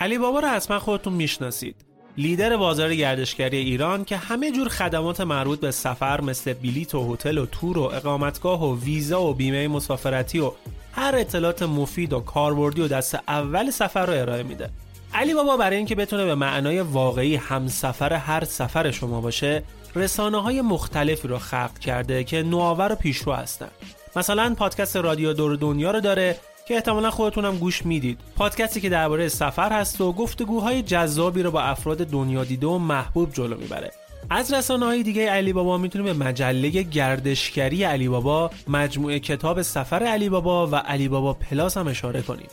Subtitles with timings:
[0.00, 1.76] علی بابا رو حتما خودتون می‌شناسید.
[2.18, 7.38] لیدر بازار گردشگری ایران که همه جور خدمات مربوط به سفر مثل بلیت و هتل
[7.38, 10.52] و تور و اقامتگاه و ویزا و بیمه مسافرتی و
[10.92, 14.70] هر اطلاعات مفید و کاربردی و دست اول سفر رو ارائه میده.
[15.14, 19.62] علی بابا برای اینکه بتونه به معنای واقعی همسفر هر سفر شما باشه
[19.94, 23.68] رسانه های مختلفی رو خلق کرده که نوآور و پیشرو هستن
[24.16, 26.36] مثلا پادکست رادیو دور دنیا رو داره
[26.68, 28.18] که احتمالا خودتونم گوش می‌دید.
[28.36, 33.32] پادکستی که درباره سفر هست و گفتگوهای جذابی رو با افراد دنیا دیده و محبوب
[33.32, 33.92] جلو می‌بره.
[34.30, 40.02] از رسانه های دیگه علی بابا می‌تونیم به مجله گردشگری علی بابا مجموعه کتاب سفر
[40.02, 42.48] علی بابا و علی بابا پلاس هم اشاره کنیم.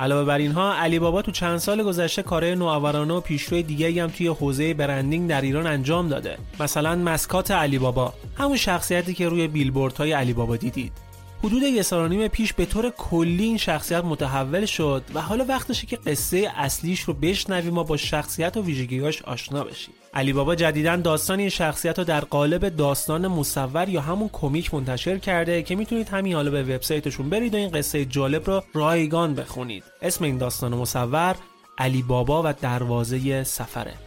[0.00, 4.10] علاوه بر اینها علی بابا تو چند سال گذشته کارهای نوآورانه و پیشروی دیگه هم
[4.10, 6.38] توی حوزه برندینگ در ایران انجام داده.
[6.60, 11.05] مثلا مسکات علی بابا همون شخصیتی که روی بیلبوردهای علی بابا دیدید.
[11.44, 15.86] حدود یه سال نیم پیش به طور کلی این شخصیت متحول شد و حالا وقتشه
[15.86, 19.94] که قصه اصلیش رو بشنویم و با شخصیت و ویژگیهاش آشنا بشیم.
[20.14, 25.18] علی بابا جدیدا داستان این شخصیت رو در قالب داستان مصور یا همون کمیک منتشر
[25.18, 29.84] کرده که می‌تونید همین حالا به وبسایتشون برید و این قصه جالب رو رایگان بخونید.
[30.02, 31.36] اسم این داستان مصور
[31.78, 34.05] علی بابا و دروازه سفره.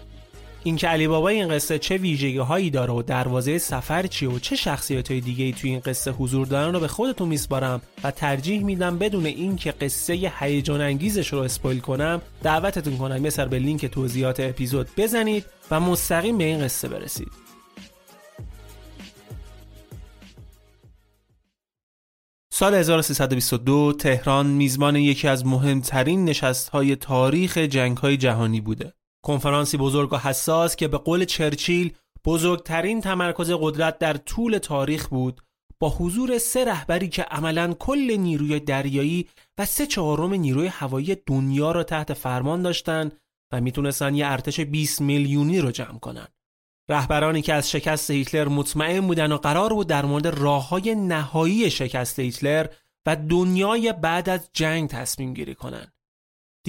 [0.63, 4.55] اینکه علی بابا این قصه چه ویژگی هایی داره و دروازه سفر چیه و چه
[4.55, 8.63] شخصیت های دیگه ای توی این قصه حضور دارن رو به خودتون میسپارم و ترجیح
[8.63, 13.85] میدم بدون اینکه قصه هیجان انگیزش رو اسپویل کنم دعوتتون کنم یه سر به لینک
[13.85, 17.31] توضیحات اپیزود بزنید و مستقیم به این قصه برسید
[22.59, 28.93] سال 1322 تهران میزبان یکی از مهمترین نشستهای تاریخ جنگهای جهانی بوده.
[29.21, 31.93] کنفرانسی بزرگ و حساس که به قول چرچیل
[32.25, 35.41] بزرگترین تمرکز قدرت در طول تاریخ بود
[35.79, 41.71] با حضور سه رهبری که عملا کل نیروی دریایی و سه چهارم نیروی هوایی دنیا
[41.71, 43.17] را تحت فرمان داشتند
[43.53, 46.27] و می‌تونستن یه ارتش 20 میلیونی رو جمع کنن.
[46.89, 51.71] رهبرانی که از شکست هیتلر مطمئن بودن و قرار بود در مورد راه های نهایی
[51.71, 52.67] شکست هیتلر
[53.05, 55.93] و دنیای بعد از جنگ تصمیم گیری کنند.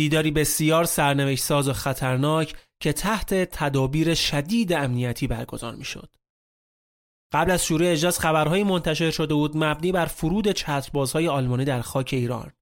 [0.00, 6.08] دیداری بسیار سرنوشت ساز و خطرناک که تحت تدابیر شدید امنیتی برگزار می شد.
[7.32, 12.10] قبل از شروع اجلاس خبرهایی منتشر شده بود مبنی بر فرود چتربازهای آلمانی در خاک
[12.12, 12.52] ایران.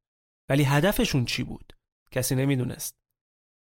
[0.48, 1.72] ولی هدفشون چی بود؟
[2.10, 2.96] کسی نمی‌دونست.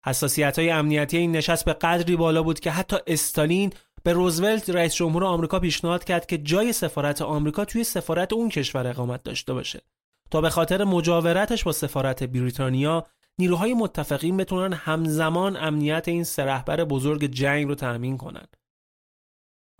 [0.06, 4.94] حساسیت های امنیتی این نشست به قدری بالا بود که حتی استالین به روزولت رئیس
[4.94, 9.82] جمهور آمریکا پیشنهاد کرد که جای سفارت آمریکا توی سفارت اون کشور اقامت داشته باشه
[10.30, 13.06] تا به خاطر مجاورتش با سفارت بریتانیا
[13.40, 16.44] نیروهای متفقین بتونن همزمان امنیت این سه
[16.84, 18.46] بزرگ جنگ رو تأمین کنن.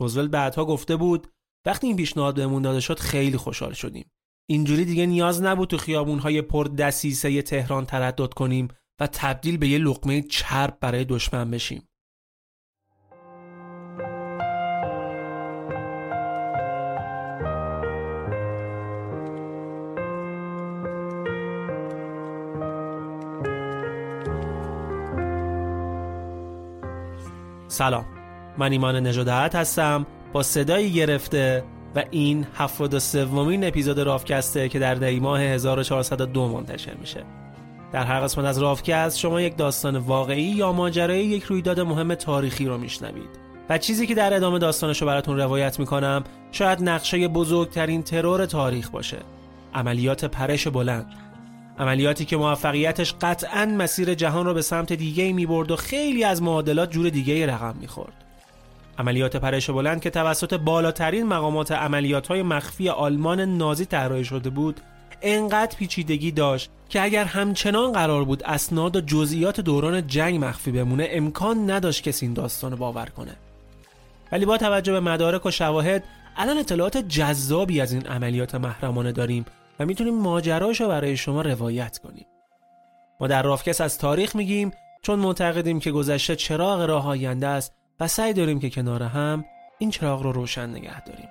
[0.00, 1.26] روزولت بعدها گفته بود
[1.66, 4.10] وقتی این پیشنهاد بهمون داده شد خیلی خوشحال شدیم.
[4.48, 8.68] اینجوری دیگه نیاز نبود تو خیابونهای پر دسیسه تهران تردد کنیم
[9.00, 11.88] و تبدیل به یه لقمه چرب برای دشمن بشیم.
[27.70, 28.05] سلام
[28.58, 31.64] من ایمان نجادهت هستم با صدایی گرفته
[31.96, 37.25] و این 73 ومین اپیزود رافکسته که در دی ماه 1402 منتشر میشه.
[37.93, 42.67] در هر قسمت از رافکست شما یک داستان واقعی یا ماجرای یک رویداد مهم تاریخی
[42.67, 43.38] رو میشنوید.
[43.69, 48.90] و چیزی که در ادامه داستانش رو براتون روایت می‌کنم شاید نقشه بزرگترین ترور تاریخ
[48.90, 49.19] باشه.
[49.75, 51.06] عملیات پرش بلند.
[51.80, 56.42] عملیاتی که موفقیتش قطعا مسیر جهان رو به سمت دیگه می برد و خیلی از
[56.42, 58.12] معادلات جور دیگه رقم می‌خورد.
[58.98, 64.80] عملیات پرش بلند که توسط بالاترین مقامات عملیات های مخفی آلمان نازی طراحی شده بود
[65.22, 71.08] انقدر پیچیدگی داشت که اگر همچنان قرار بود اسناد و جزئیات دوران جنگ مخفی بمونه
[71.10, 73.32] امکان نداشت کسی این داستان باور کنه
[74.32, 76.04] ولی با توجه به مدارک و شواهد
[76.36, 79.44] الان اطلاعات جذابی از این عملیات محرمانه داریم
[79.80, 82.26] و می‌تونیم ماجراشو برای شما روایت کنیم.
[83.20, 84.70] ما در رافکس از تاریخ میگیم
[85.02, 89.44] چون معتقدیم که گذشته چراغ راه آینده است و سعی داریم که کنار هم
[89.78, 91.28] این چراغ رو روشن نگه داریم.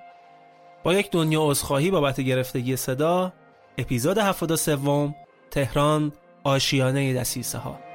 [0.82, 3.32] با یک دنیا عذرخواهی بابت گرفتگی صدا
[3.78, 5.14] اپیزود 73
[5.50, 6.12] تهران
[6.44, 7.89] آشیانه دسیسه ها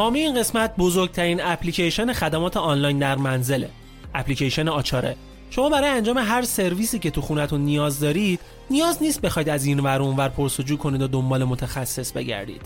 [0.00, 3.70] حامی این قسمت بزرگترین اپلیکیشن خدمات آنلاین در منزله.
[4.14, 5.16] اپلیکیشن آچاره.
[5.50, 9.80] شما برای انجام هر سرویسی که تو خونتون نیاز دارید نیاز نیست بخواید از این
[9.80, 12.62] ور اون ور پرسجو کنید و دنبال متخصص بگردید.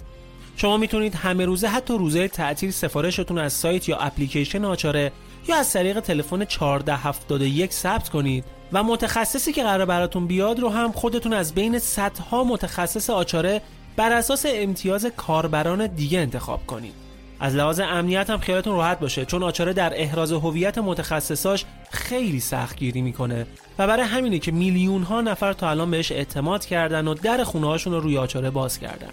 [0.57, 5.13] شما می‌تونید همه روزه حتی روزه تعطیل سفارشتون از سایت یا اپلیکیشن آچاره
[5.49, 10.93] یا از طریق تلفن 1471 ثبت کنید و متخصصی که قرار براتون بیاد رو هم
[10.93, 13.63] خودتون از بین صدها متخصص آچاره
[13.97, 17.04] بر اساس امتیاز کاربران دیگه انتخاب کنید.
[17.41, 23.03] از لحاظ امنیت هم خیالتون راحت باشه چون آچاره در احراز هویت متخصصاش خیلی سختگیری
[23.03, 23.47] می‌کنه.
[23.79, 27.67] و برای همینه که میلیون ها نفر تا الان بهش اعتماد کردن و در خونه
[27.67, 29.11] هاشون رو روی آچاره باز کردن.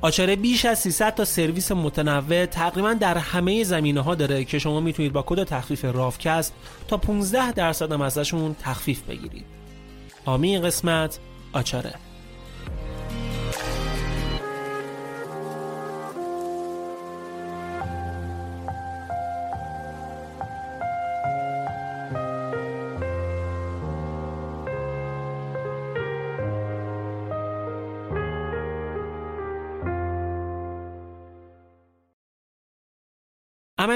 [0.00, 4.80] آچاره بیش از 300 تا سرویس متنوع تقریبا در همه زمینه ها داره که شما
[4.80, 6.52] می‌تونید با کد تخفیف رافکست
[6.88, 9.44] تا 15 درصد هم ازشون تخفیف بگیرید.
[10.24, 11.18] آمی قسمت
[11.52, 11.94] آچاره.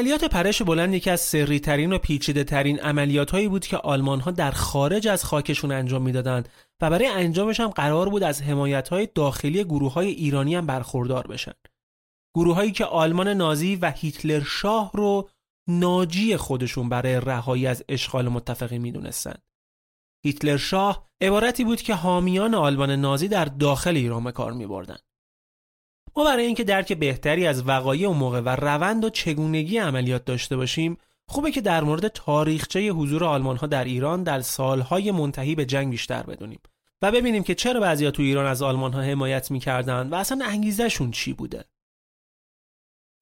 [0.00, 4.20] عملیات پرش بلند یکی از سری ترین و پیچیده ترین عملیات هایی بود که آلمان
[4.20, 6.48] ها در خارج از خاکشون انجام می‌دادند
[6.82, 11.26] و برای انجامش هم قرار بود از حمایت های داخلی گروه های ایرانی هم برخوردار
[11.26, 11.52] بشن.
[12.36, 15.28] گروه هایی که آلمان نازی و هیتلر شاه رو
[15.68, 19.42] ناجی خودشون برای رهایی از اشغال متفقی می‌دونستند.
[20.24, 24.66] هیتلر شاه عبارتی بود که حامیان آلمان نازی در داخل ایران کار می
[26.16, 30.56] ما برای اینکه درک بهتری از وقایع و موقع و روند و چگونگی عملیات داشته
[30.56, 30.96] باشیم
[31.28, 35.90] خوبه که در مورد تاریخچه حضور آلمان ها در ایران در سالهای منتهی به جنگ
[35.90, 36.60] بیشتر بدونیم
[37.02, 41.10] و ببینیم که چرا بعضیا تو ایران از آلمان ها حمایت می‌کردن و اصلا انگیزشون
[41.10, 41.64] چی بوده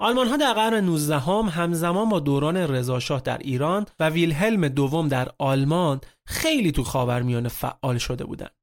[0.00, 5.08] آلمان ها در قرن 19 هم همزمان با دوران رضاشاه در ایران و ویلهلم دوم
[5.08, 8.57] در آلمان خیلی تو خاورمیانه فعال شده بودند.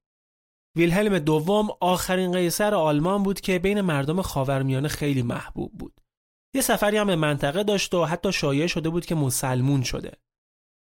[0.76, 6.02] ویلهلم دوم آخرین قیصر آلمان بود که بین مردم خاورمیانه خیلی محبوب بود.
[6.54, 10.12] یه سفری هم به منطقه داشت و حتی شایع شده بود که مسلمون شده.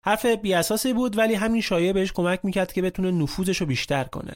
[0.06, 4.36] حرف بیاساسی بود ولی همین شایعه بهش کمک می‌کرد که بتونه نفوذش رو بیشتر کنه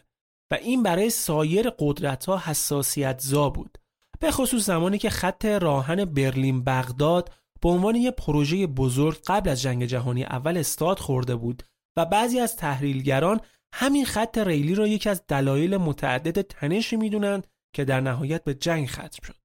[0.51, 3.77] و این برای سایر قدرت ها حساسیت زا بود.
[4.19, 9.61] به خصوص زمانی که خط راهن برلین بغداد به عنوان یه پروژه بزرگ قبل از
[9.61, 11.63] جنگ جهانی اول استاد خورده بود
[11.97, 13.41] و بعضی از تحلیلگران
[13.73, 18.87] همین خط ریلی را یکی از دلایل متعدد تنشی می‌دونند که در نهایت به جنگ
[18.87, 19.35] ختم شد.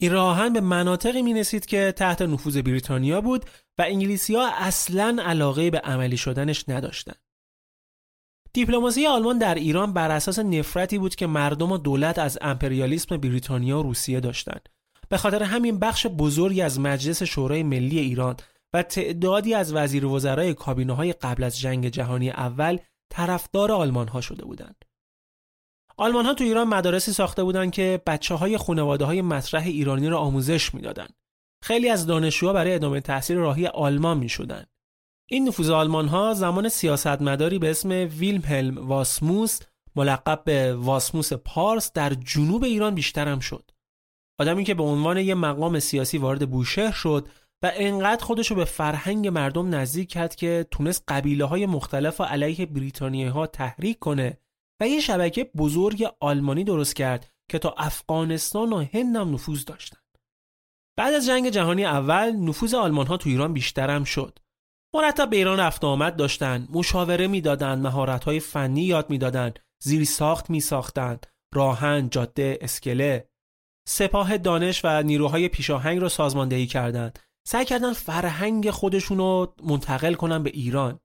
[0.00, 3.44] این راهن به مناطقی می نسید که تحت نفوذ بریتانیا بود
[3.78, 7.20] و انگلیسی ها اصلا علاقه به عملی شدنش نداشتند.
[8.52, 13.78] دیپلماسی آلمان در ایران بر اساس نفرتی بود که مردم و دولت از امپریالیسم بریتانیا
[13.78, 14.68] و روسیه داشتند.
[15.08, 18.36] به خاطر همین بخش بزرگی از مجلس شورای ملی ایران
[18.72, 22.78] و تعدادی از وزیر وزرای کابینه های قبل از جنگ جهانی اول
[23.10, 24.84] طرفدار آلمان ها شده بودند.
[25.96, 30.18] آلمان ها تو ایران مدارسی ساخته بودند که بچه های خانواده های مطرح ایرانی را
[30.18, 31.14] آموزش می‌دادند.
[31.62, 34.64] خیلی از دانشجوها برای ادامه تحصیل راهی آلمان می شدن.
[35.30, 39.60] این نفوذ آلمان ها زمان سیاستمداری به اسم ویلمهلم واسموس
[39.96, 43.70] ملقب به واسموس پارس در جنوب ایران بیشتر هم شد.
[44.40, 47.28] آدمی که به عنوان یک مقام سیاسی وارد بوشهر شد
[47.62, 52.66] و انقدر خودشو به فرهنگ مردم نزدیک کرد که تونست قبیله های مختلف و علیه
[52.66, 54.38] بریتانیه ها تحریک کنه
[54.80, 59.98] و یه شبکه بزرگ آلمانی درست کرد که تا افغانستان و هند هم نفوذ داشتن.
[60.98, 64.38] بعد از جنگ جهانی اول نفوذ آلمان ها تو ایران بیشترم شد.
[64.94, 70.50] مرتب به ایران رفت آمد داشتن، مشاوره می‌دادند، مهارت های فنی یاد می‌دادند، زیری ساخت
[70.50, 73.28] می ساختند، راهن، جاده، اسکله.
[73.88, 77.18] سپاه دانش و نیروهای پیشاهنگ رو سازماندهی کردند.
[77.50, 81.00] سعی کردن فرهنگ خودشون رو منتقل کنن به ایران.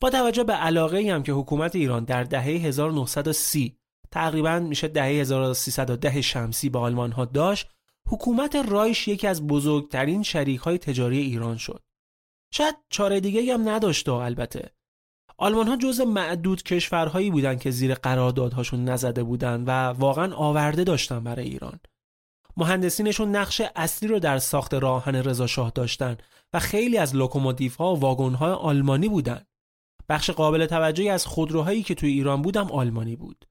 [0.00, 3.78] با توجه به علاقه هم که حکومت ایران در دهه 1930
[4.10, 7.70] تقریبا میشه دهه 1310 شمسی به آلمان ها داشت
[8.08, 11.82] حکومت رایش یکی از بزرگترین شریک های تجاری ایران شد.
[12.54, 14.70] شاید چاره دیگه هم نداشت البته.
[15.38, 21.24] آلمان ها جز معدود کشورهایی بودند که زیر قراردادهاشون نزده بودند و واقعا آورده داشتن
[21.24, 21.80] برای ایران.
[22.56, 26.16] مهندسینشون نقش اصلی رو در ساخت راهن رضا شاه داشتن
[26.52, 29.46] و خیلی از لوکوموتیو ها و واگن های آلمانی بودند
[30.08, 33.44] بخش قابل توجهی از خودروهایی که توی ایران بودم آلمانی بود.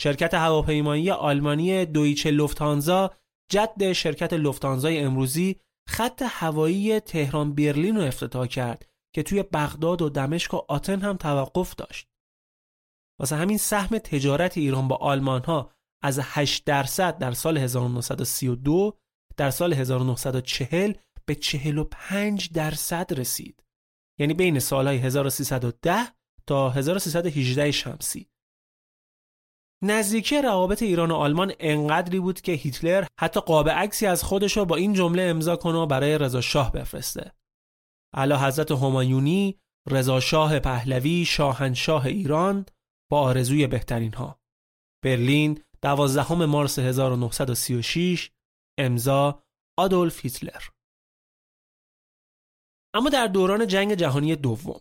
[0.00, 3.10] شرکت هواپیمایی آلمانی دویچه لوفتانزا
[3.50, 5.56] جد شرکت لوفتانزای امروزی
[5.88, 11.16] خط هوایی تهران برلین رو افتتاح کرد که توی بغداد و دمشق و آتن هم
[11.16, 12.08] توقف داشت.
[13.20, 15.70] واسه همین سهم تجارت ایران با آلمان ها
[16.02, 18.98] از 8 درصد در سال 1932
[19.36, 20.92] در سال 1940
[21.26, 23.64] به 45 درصد رسید.
[24.18, 26.12] یعنی بین سالهای 1310
[26.46, 28.28] تا 1318 شمسی
[29.84, 34.64] نزدیکی روابط ایران و آلمان انقدری بود که هیتلر حتی قاب عکسی از خودش رو
[34.64, 37.32] با این جمله امضا کنه و برای رضا شاه بفرسته.
[38.14, 42.66] اعلی حضرت همایونی، رضا شاه پهلوی، شاهنشاه ایران
[43.10, 44.40] با آرزوی بهترین ها.
[45.04, 48.30] برلین، 12 مارس 1936
[48.78, 49.42] امضا
[49.78, 50.62] آدولف هیتلر.
[52.94, 54.80] اما در دوران جنگ جهانی دوم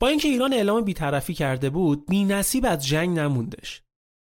[0.00, 3.82] با اینکه ایران اعلام بیطرفی کرده بود بی نصیب از جنگ نموندش.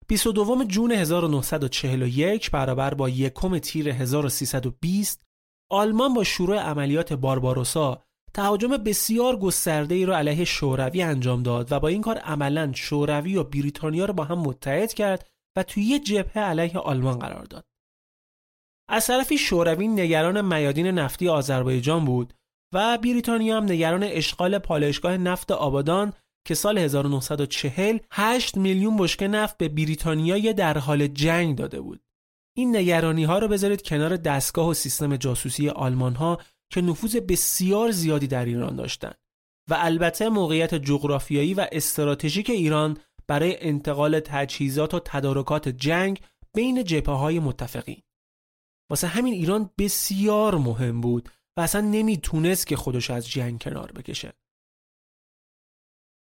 [0.08, 5.24] 22 جون 1941 برابر با یکم تیر 1320
[5.72, 8.04] آلمان با شروع عملیات بارباروسا
[8.34, 13.36] تهاجم بسیار گسترده ای را علیه شوروی انجام داد و با این کار عملا شوروی
[13.36, 17.66] و بریتانیا را با هم متحد کرد و توی یه جبهه علیه آلمان قرار داد.
[18.90, 22.34] از طرفی شوروی نگران میادین نفتی آذربایجان بود
[22.74, 26.14] و بریتانیا هم نگران اشغال پالایشگاه نفت آبادان
[26.48, 32.02] که سال 1940 8 میلیون بشکه نفت به بریتانیا در حال جنگ داده بود.
[32.58, 36.38] این نگرانی ها رو بذارید کنار دستگاه و سیستم جاسوسی آلمان ها
[36.72, 39.18] که نفوذ بسیار زیادی در ایران داشتند
[39.70, 42.98] و البته موقعیت جغرافیایی و استراتژیک ایران
[43.28, 46.22] برای انتقال تجهیزات و تدارکات جنگ
[46.54, 48.02] بین جبهه های متفقین.
[48.90, 54.34] واسه همین ایران بسیار مهم بود و اصلا نمی‌تونست که خودش از جنگ کنار بکشه.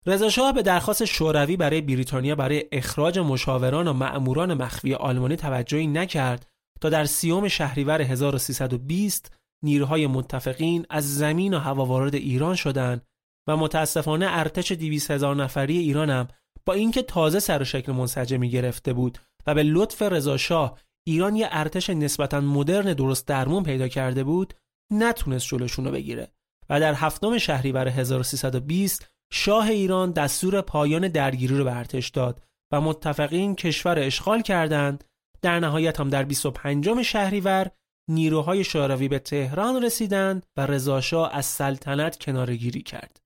[0.07, 6.47] رضا به درخواست شوروی برای بریتانیا برای اخراج مشاوران و مأموران مخفی آلمانی توجهی نکرد
[6.81, 13.07] تا در سیوم شهریور 1320 نیروهای متفقین از زمین و هوا وارد ایران شدند
[13.49, 16.29] و متاسفانه ارتش 200 هزار نفری ایران هم
[16.67, 21.49] با اینکه تازه سر و شکل منسجمی گرفته بود و به لطف رضا ایران یه
[21.51, 24.55] ارتش نسبتا مدرن درست درمون پیدا کرده بود
[24.93, 26.29] نتونست جلوشون رو بگیره
[26.71, 32.43] و در هفتم شهریور 1320 شاه ایران دستور پایان درگیری رو به ارتش داد
[32.73, 35.05] و متفقین کشور اشغال کردند.
[35.43, 37.71] در نهایت هم در 25 شهریور
[38.11, 43.24] نیروهای شوروی به تهران رسیدند و رضا از سلطنت کنارگیری کرد.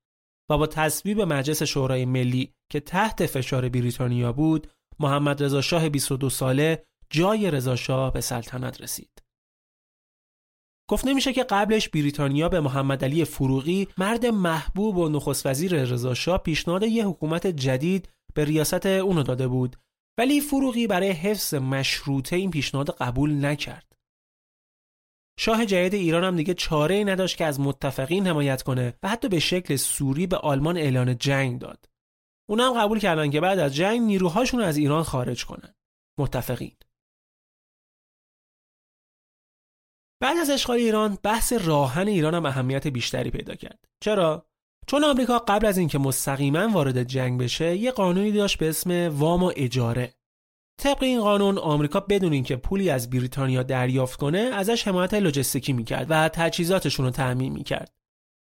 [0.51, 4.67] و با تصویب مجلس شورای ملی که تحت فشار بریتانیا بود
[4.99, 9.23] محمد رضا شاه 22 ساله جای رضا به سلطنت رسید
[10.91, 16.39] گفته میشه که قبلش بریتانیا به محمد علی فروغی مرد محبوب و نخست وزیر رضا
[16.39, 19.77] پیشنهاد یه حکومت جدید به ریاست اونو داده بود
[20.19, 23.88] ولی فروغی برای حفظ مشروطه این پیشنهاد قبول نکرد.
[25.41, 29.29] شاه جدید ایران هم دیگه چاره ای نداشت که از متفقین حمایت کنه و حتی
[29.29, 31.89] به شکل سوری به آلمان اعلان جنگ داد.
[32.49, 35.75] اونا هم قبول کردن که بعد از جنگ نیروهاشون از ایران خارج کنن.
[36.19, 36.77] متفقین.
[40.21, 44.47] بعد از اشغال ایران بحث راهن ایران هم اهمیت بیشتری پیدا کرد چرا
[44.87, 49.43] چون آمریکا قبل از اینکه مستقیما وارد جنگ بشه یه قانونی داشت به اسم وام
[49.43, 50.15] و اجاره
[50.79, 56.07] طبق این قانون آمریکا بدون اینکه پولی از بریتانیا دریافت کنه ازش حمایت لوجستیکی می‌کرد
[56.11, 57.93] و تجهیزاتشون رو تعمین می‌کرد.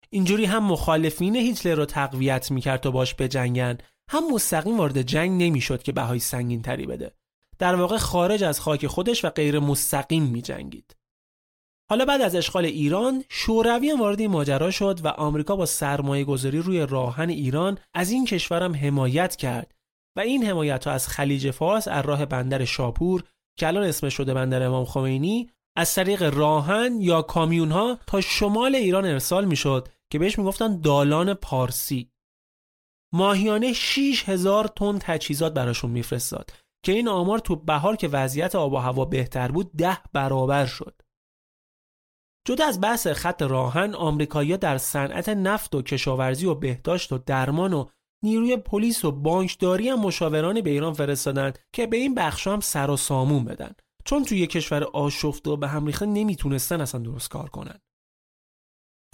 [0.10, 3.78] اینجوری هم مخالفین هیتلر رو تقویت می‌کرد تا باش بجنگن
[4.10, 7.12] هم مستقیم وارد جنگ نمی‌شد که بهای سنگین تری بده.
[7.60, 10.96] در واقع خارج از خاک خودش و غیر مستقیم میجنگید.
[11.90, 16.58] حالا بعد از اشغال ایران شوروی هم وارد ماجرا شد و آمریکا با سرمایه گذاری
[16.58, 19.74] روی راهن ایران از این کشورم حمایت کرد
[20.18, 23.24] و این حمایت ها از خلیج فارس از راه بندر شاپور
[23.60, 28.76] که الان اسمش شده بندر امام خمینی از طریق راهن یا کامیون ها تا شمال
[28.76, 32.12] ایران ارسال می‌شد که بهش می‌گفتن دالان پارسی.
[33.14, 36.52] ماهیانه 6 هزار تن تجهیزات براشون میفرستاد
[36.86, 41.02] که این آمار تو بهار که وضعیت آب و هوا بهتر بود ده برابر شد.
[42.48, 47.74] جدا از بحث خط راهن آمریکایی‌ها در صنعت نفت و کشاورزی و بهداشت و درمان
[47.74, 47.90] و
[48.24, 52.90] نیروی پلیس و بانکداری هم مشاورانی به ایران فرستادن که به این بخش هم سر
[52.90, 53.74] و سامون بدن.
[54.06, 57.80] چون توی کشور آشفته و به هم ریخته نمی‌تونستن اصلا درست کار کنن.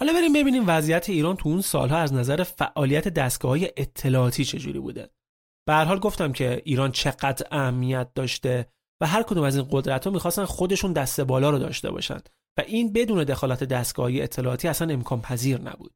[0.00, 4.80] حالا بریم ببینیم وضعیت ایران تو اون سالها از نظر فعالیت دستگاه های اطلاعاتی چجوری
[4.80, 5.10] بوده.
[5.66, 8.72] به هر حال گفتم که ایران چقدر اهمیت داشته
[9.02, 12.18] و هر کدوم از این قدرت ها می‌خواستن خودشون دست بالا رو داشته باشن
[12.58, 15.94] و این بدون دخالت دستگاهی اطلاعاتی اصلا امکان پذیر نبود.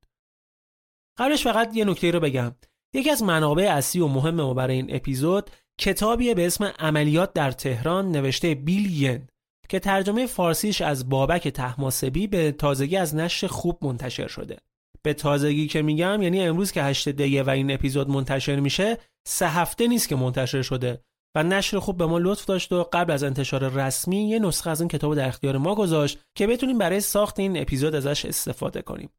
[1.18, 2.54] قبلش فقط یه نکته رو بگم.
[2.94, 7.50] یکی از منابع اصلی و مهم ما برای این اپیزود کتابیه به اسم عملیات در
[7.50, 9.26] تهران نوشته بیل ین
[9.68, 14.58] که ترجمه فارسیش از بابک تحماسبی به تازگی از نشر خوب منتشر شده.
[15.02, 19.48] به تازگی که میگم یعنی امروز که هشت دیه و این اپیزود منتشر میشه سه
[19.48, 21.02] هفته نیست که منتشر شده
[21.36, 24.80] و نشر خوب به ما لطف داشت و قبل از انتشار رسمی یه نسخه از
[24.80, 29.10] این کتاب در اختیار ما گذاشت که بتونیم برای ساخت این اپیزود ازش استفاده کنیم.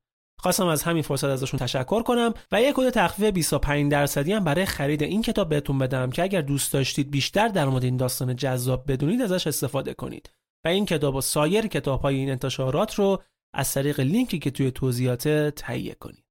[0.43, 4.65] خواستم از همین فرصت ازشون تشکر کنم و یک کد تخفیف 25 درصدی هم برای
[4.65, 8.91] خرید این کتاب بهتون بدم که اگر دوست داشتید بیشتر در مورد این داستان جذاب
[8.91, 10.29] بدونید ازش استفاده کنید.
[10.65, 13.23] و این کتاب و سایر کتاب های این انتشارات رو
[13.53, 16.22] از طریق لینکی که توی توضیحات تهیه کنید.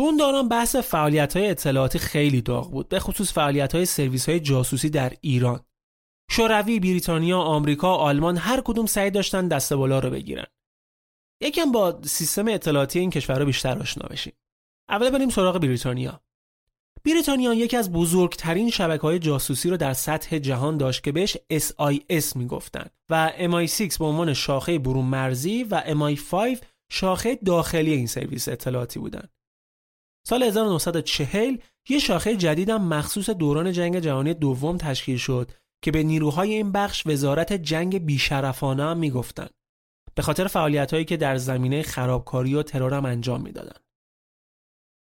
[0.00, 4.28] تو اون دوران بحث فعالیت های اطلاعاتی خیلی داغ بود به خصوص فعالیت های سرویس
[4.28, 5.60] های جاسوسی در ایران.
[6.30, 10.46] شوروی، بریتانیا، آمریکا، آلمان هر کدوم سعی داشتن دست بالا رو بگیرن.
[11.40, 14.32] یکم با سیستم اطلاعاتی این کشورها بیشتر آشنا بشیم.
[14.88, 16.20] اول بریم سراغ بریتانیا.
[17.04, 22.36] بریتانیا یکی از بزرگترین شبکه های جاسوسی رو در سطح جهان داشت که بهش SIS
[22.36, 29.00] می‌گفتن و MI6 به عنوان شاخه برون مرزی و MI5 شاخه داخلی این سرویس اطلاعاتی
[29.00, 29.28] بودن.
[30.26, 31.56] سال 1940
[31.88, 35.50] یه شاخه جدیدم مخصوص دوران جنگ جهانی دوم تشکیل شد
[35.82, 39.48] که به نیروهای این بخش وزارت جنگ بیشرفانه هم می‌گفتن
[40.14, 43.76] به خاطر فعالیت هایی که در زمینه خرابکاری و ترور هم انجام می‌دادن.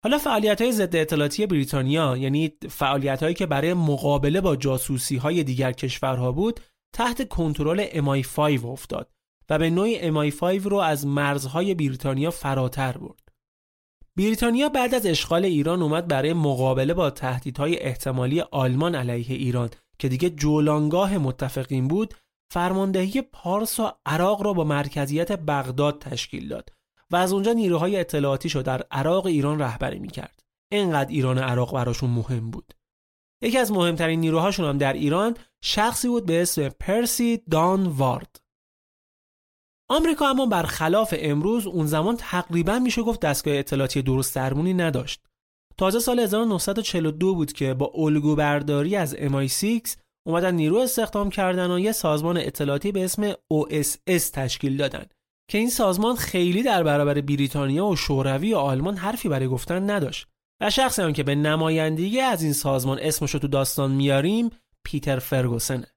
[0.04, 5.44] حالا فعالیت های ضد اطلاعاتی بریتانیا یعنی فعالیت هایی که برای مقابله با جاسوسی های
[5.44, 6.60] دیگر کشورها بود
[6.94, 9.12] تحت کنترل MI5 افتاد
[9.50, 13.27] و به نوعی MI5 رو از مرزهای بریتانیا فراتر برد.
[14.18, 20.10] بریتانیا بعد از اشغال ایران اومد برای مقابله با تهدیدهای احتمالی آلمان علیه ایران که
[20.10, 22.14] دیگه جولانگاه متفقین بود
[22.54, 26.70] فرماندهی پارس و عراق را با مرکزیت بغداد تشکیل داد
[27.12, 30.44] و از اونجا نیروهای اطلاعاتی شد در عراق ایران رهبری می‌کرد.
[30.72, 32.74] اینقدر ایران و عراق براشون مهم بود.
[33.42, 38.47] یکی از مهمترین نیروهاشون هم در ایران شخصی بود به اسم پرسی دان وارد.
[39.90, 45.22] آمریکا اما برخلاف امروز اون زمان تقریبا میشه گفت دستگاه اطلاعاتی درست درمونی نداشت.
[45.78, 49.96] تازه سال 1942 بود که با الگو برداری از MI6
[50.28, 55.06] اومدن نیرو استخدام کردن و یه سازمان اطلاعاتی به اسم OSS تشکیل دادن
[55.52, 60.28] که این سازمان خیلی در برابر بریتانیا و شوروی و آلمان حرفی برای گفتن نداشت
[60.62, 64.50] و شخصی هم که به نمایندگی از این سازمان اسمش رو تو داستان میاریم
[64.86, 65.88] پیتر فرگوسنه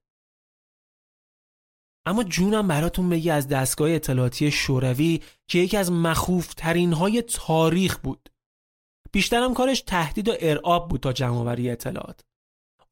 [2.05, 7.97] اما جونم براتون بگی از دستگاه اطلاعاتی شوروی که یکی از مخوف ترین های تاریخ
[7.97, 8.29] بود.
[9.11, 12.21] بیشترم کارش تهدید و ارعاب بود تا جمعآوری اطلاعات.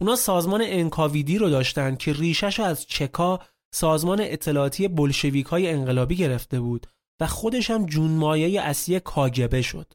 [0.01, 3.39] اونا سازمان انکاویدی رو داشتن که ریشش از چکا
[3.73, 6.87] سازمان اطلاعاتی بلشویک های انقلابی گرفته بود
[7.21, 9.93] و خودش هم جونمایه اصلی کاگبه شد.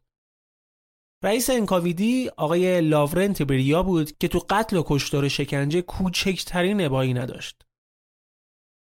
[1.24, 7.64] رئیس NKVD آقای لاورنت بریا بود که تو قتل و کشتار شکنجه کوچکترین ابایی نداشت.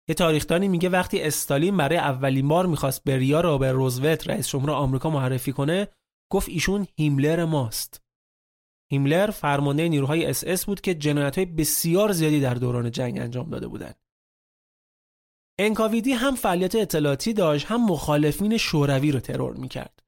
[0.08, 4.70] یه تاریخدانی میگه وقتی استالین برای اولین بار می‌خواست بریا را به روزولت رئیس جمهور
[4.70, 5.88] آمریکا معرفی کنه
[6.30, 8.02] گفت ایشون هیملر ماست
[8.90, 13.50] هیملر فرمانده نیروهای اس اس بود که جنایت های بسیار زیادی در دوران جنگ انجام
[13.50, 13.96] داده بودند.
[15.58, 20.02] انکاویدی هم فعالیت اطلاعاتی داشت هم مخالفین شوروی رو ترور می‌کرد.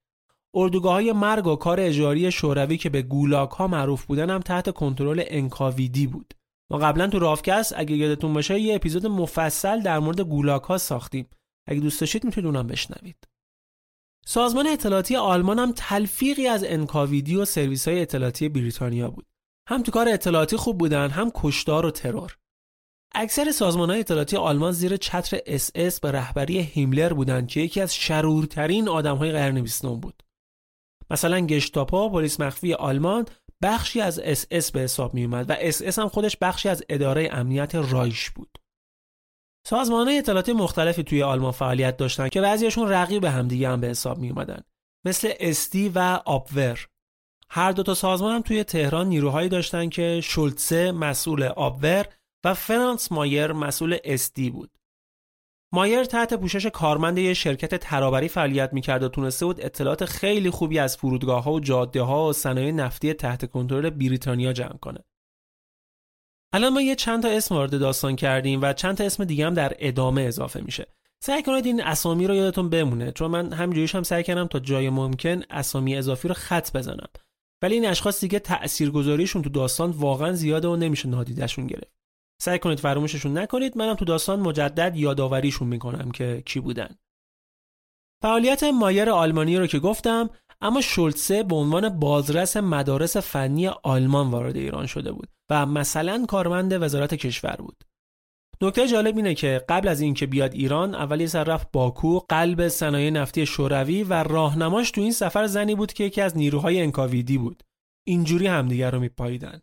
[0.54, 4.70] اردوگاه های مرگ و کار اجاری شوروی که به گولاک ها معروف بودن هم تحت
[4.70, 6.34] کنترل انکاویدی بود.
[6.70, 11.28] ما قبلا تو رافکست اگه یادتون باشه یه اپیزود مفصل در مورد گولاک ها ساختیم.
[11.68, 13.16] اگه دوست داشتید می‌تونید اونم بشنوید.
[14.26, 19.26] سازمان اطلاعاتی آلمان هم تلفیقی از انکاویدی و سرویس های اطلاعاتی بریتانیا بود.
[19.68, 22.36] هم تو کار اطلاعاتی خوب بودن هم کشتار و ترور.
[23.14, 27.80] اکثر سازمان های اطلاعاتی آلمان زیر چتر اس اس به رهبری هیملر بودند که یکی
[27.80, 30.22] از شرورترین آدم های قرن بیستم بود.
[31.10, 33.26] مثلا گشتاپو پلیس مخفی آلمان
[33.62, 36.82] بخشی از اس اس به حساب می اومد و اس اس هم خودش بخشی از
[36.88, 38.58] اداره امنیت رایش بود.
[39.66, 44.18] سازمان های اطلاعاتی مختلفی توی آلمان فعالیت داشتن که بعضیشون رقیب همدیگه هم به حساب
[44.18, 44.60] می اومدن.
[45.04, 46.88] مثل اس دی و آبور.
[47.50, 52.06] هر دو تا سازمان هم توی تهران نیروهایی داشتن که شولتسه مسئول آبور
[52.44, 54.70] و فرانس مایر مسئول استی بود.
[55.74, 60.78] مایر تحت پوشش کارمند یه شرکت ترابری فعالیت می‌کرد و تونسته بود اطلاعات خیلی خوبی
[60.78, 65.04] از فرودگاه ها و جاده ها و صنایع نفتی تحت کنترل بریتانیا جمع کنه.
[66.52, 69.54] الان ما یه چند تا اسم وارد داستان کردیم و چند تا اسم دیگه هم
[69.54, 70.86] در ادامه اضافه میشه.
[71.22, 74.90] سعی کنید این اسامی رو یادتون بمونه چون من همینجوریش هم سعی کردم تا جای
[74.90, 77.08] ممکن اسامی اضافی رو خط بزنم.
[77.62, 82.03] ولی این اشخاص دیگه تاثیرگذاریشون تو داستان واقعا زیاده و نمیشه نادیدشون گرفت.
[82.40, 83.78] سعی کنید فراموششون نکنید.
[83.78, 86.94] منم تو داستان مجدد یادآوریشون می‌کنم که کی بودن.
[88.22, 94.56] فعالیت مایر آلمانی رو که گفتم اما شولتسه به عنوان بازرس مدارس فنی آلمان وارد
[94.56, 97.84] ایران شده بود و مثلا کارمند وزارت کشور بود.
[98.62, 103.10] نکته جالب اینه که قبل از اینکه بیاد ایران اولی سر رفت باکو قلب صنایع
[103.10, 107.62] نفتی شوروی و راهنماش تو این سفر زنی بود که یکی از نیروهای انکاویدی بود.
[108.06, 109.60] اینجوری همدیگر رو میپاییدن.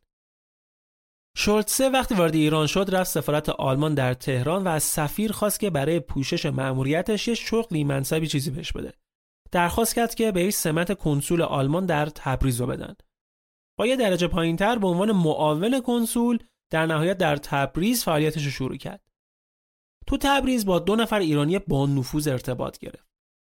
[1.38, 5.70] شولتسه وقتی وارد ایران شد رفت سفارت آلمان در تهران و از سفیر خواست که
[5.70, 8.94] برای پوشش مأموریتش یه شغلی منصبی چیزی بهش بده.
[9.52, 12.96] درخواست کرد که بهش سمت کنسول آلمان در تبریز رو بدن.
[13.78, 16.40] با یه درجه پایینتر به عنوان معاون کنسول
[16.72, 19.02] در نهایت در تبریز فعالیتش رو شروع کرد.
[20.08, 23.12] تو تبریز با دو نفر ایرانی با نفوذ ارتباط گرفت.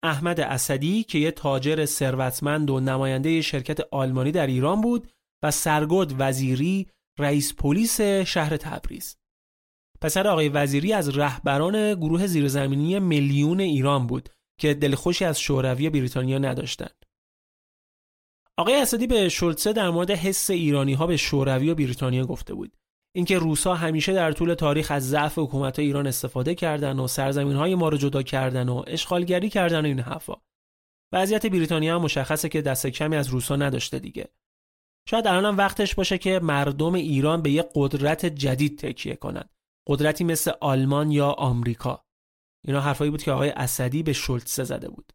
[0.03, 5.12] احمد اسدی که یه تاجر ثروتمند و نماینده شرکت آلمانی در ایران بود
[5.43, 6.88] و سرگرد وزیری
[7.19, 9.17] رئیس پلیس شهر تبریز
[10.02, 16.38] پسر آقای وزیری از رهبران گروه زیرزمینی میلیون ایران بود که دلخوشی از شوروی بریتانیا
[16.38, 17.06] نداشتند.
[18.58, 22.78] آقای اسدی به شولتسه در مورد حس ایرانی ها به شوروی و بریتانیا گفته بود.
[23.15, 27.76] اینکه روسا همیشه در طول تاریخ از ضعف حکومت ایران استفاده کردن و سرزمین های
[27.76, 30.36] ما رو جدا کردن و اشغالگری کردن و این حرفا.
[31.13, 34.30] وضعیت بریتانیا هم مشخصه که دست کمی از روسا نداشته دیگه.
[35.10, 39.50] شاید الان وقتش باشه که مردم ایران به یه قدرت جدید تکیه کنند.
[39.88, 42.06] قدرتی مثل آلمان یا آمریکا.
[42.68, 45.13] اینا حرفایی بود که آقای اسدی به شولتزه زده بود.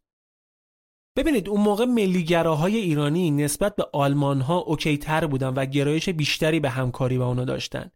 [1.16, 6.61] ببینید اون موقع ملیگراهای ایرانی نسبت به آلمان ها اوکی تر بودن و گرایش بیشتری
[6.61, 7.90] به همکاری با اونا داشتن.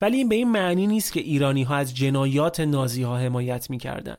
[0.00, 4.16] ولی این به این معنی نیست که ایرانی ها از جنایات نازی ها حمایت می‌کردن.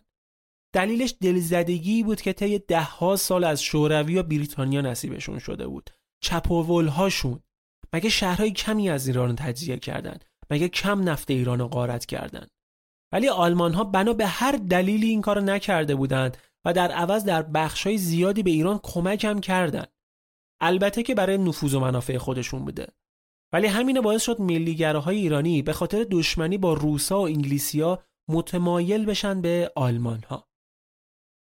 [0.73, 5.89] دلیلش دلزدگی بود که طی ده ها سال از شوروی و بریتانیا نصیبشون شده بود
[6.21, 7.39] چپاول هاشون
[7.93, 12.47] مگه شهرهای کمی از ایران تجزیه کردن؟ مگه کم نفت ایران غارت کردن؟
[13.11, 17.41] ولی آلمان ها بنا به هر دلیلی این کارو نکرده بودند و در عوض در
[17.41, 19.85] بخشای زیادی به ایران کمک هم کردن.
[20.61, 22.87] البته که برای نفوذ و منافع خودشون بوده.
[23.53, 29.41] ولی همین باعث شد ملیگراهای ایرانی به خاطر دشمنی با روسا و انگلیسیا متمایل بشن
[29.41, 30.48] به آلمان ها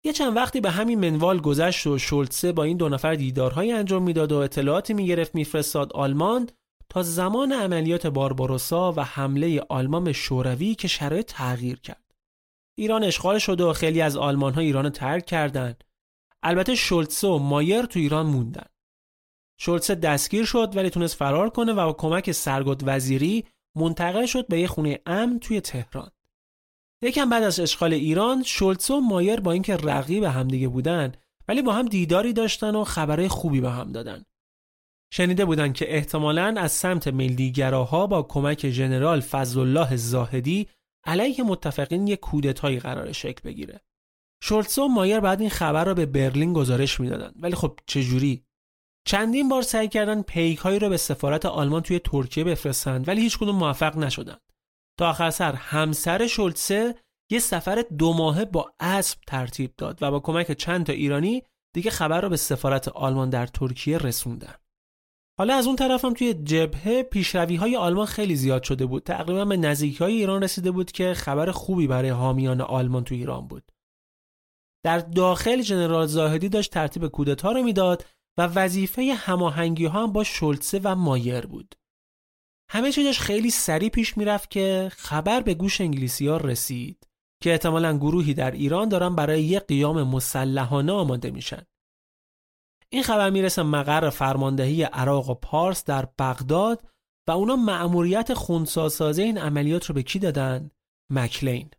[0.06, 4.02] یه چند وقتی به همین منوال گذشت و شولتسه با این دو نفر دیدارهایی انجام
[4.02, 6.48] می‌داد و اطلاعاتی می‌گرفت میفرستاد آلمان
[6.88, 12.14] تا زمان عملیات بارباروسا و حمله آلمان شوروی که شرایط تغییر کرد.
[12.78, 15.84] ایران اشغال شد و خیلی از آلمان ها ایران ترک کردند.
[16.42, 18.66] البته شولتسه و مایر تو ایران موندن.
[19.60, 23.44] شولتسه دستگیر شد ولی تونست فرار کنه و با کمک سرگود وزیری
[23.76, 26.10] منتقل شد به یه خونه امن توی تهران.
[27.02, 31.12] یکم بعد از اشغال ایران شولتز و مایر با اینکه رقیب همدیگه بودن
[31.48, 34.24] ولی با هم دیداری داشتن و خبرهای خوبی به هم دادن.
[35.12, 40.68] شنیده بودن که احتمالاً از سمت ملیگراها با کمک ژنرال فضلالله زاهدی
[41.04, 43.80] علیه متفقین یک کودتایی قرار شکل بگیره.
[44.42, 47.32] شولتز و مایر بعد این خبر را به برلین گزارش می‌دادن.
[47.40, 48.44] ولی خب چجوری؟
[49.06, 53.38] چندین بار سعی کردن پیک هایی رو به سفارت آلمان توی ترکیه بفرستند ولی هیچ
[53.38, 54.40] کدوم موفق نشدند
[54.98, 56.94] تا آخر سر همسر شولتسه
[57.30, 61.42] یه سفر دو ماهه با اسب ترتیب داد و با کمک چند تا ایرانی
[61.74, 64.54] دیگه خبر رو به سفارت آلمان در ترکیه رسوندن.
[65.38, 69.02] حالا از اون طرف هم توی جبهه پیشروی های آلمان خیلی زیاد شده بود.
[69.02, 73.48] تقریبا به نزدیکی های ایران رسیده بود که خبر خوبی برای حامیان آلمان تو ایران
[73.48, 73.72] بود.
[74.84, 78.04] در داخل جنرال زاهدی داشت ترتیب کودتا رو می‌داد
[78.38, 81.74] و وظیفه هماهنگی ها هم با شلتسه و مایر بود.
[82.70, 87.06] همه چیزش خیلی سریع پیش می‌رفت که خبر به گوش انگلیسی ها رسید
[87.42, 91.62] که احتمالا گروهی در ایران دارن برای یک قیام مسلحانه آماده میشن.
[92.90, 96.88] این خبر می‌رسه مقر فرماندهی عراق و پارس در بغداد
[97.28, 100.70] و اونا مأموریت خونساسازی این عملیات رو به کی دادن؟
[101.10, 101.70] مکلین.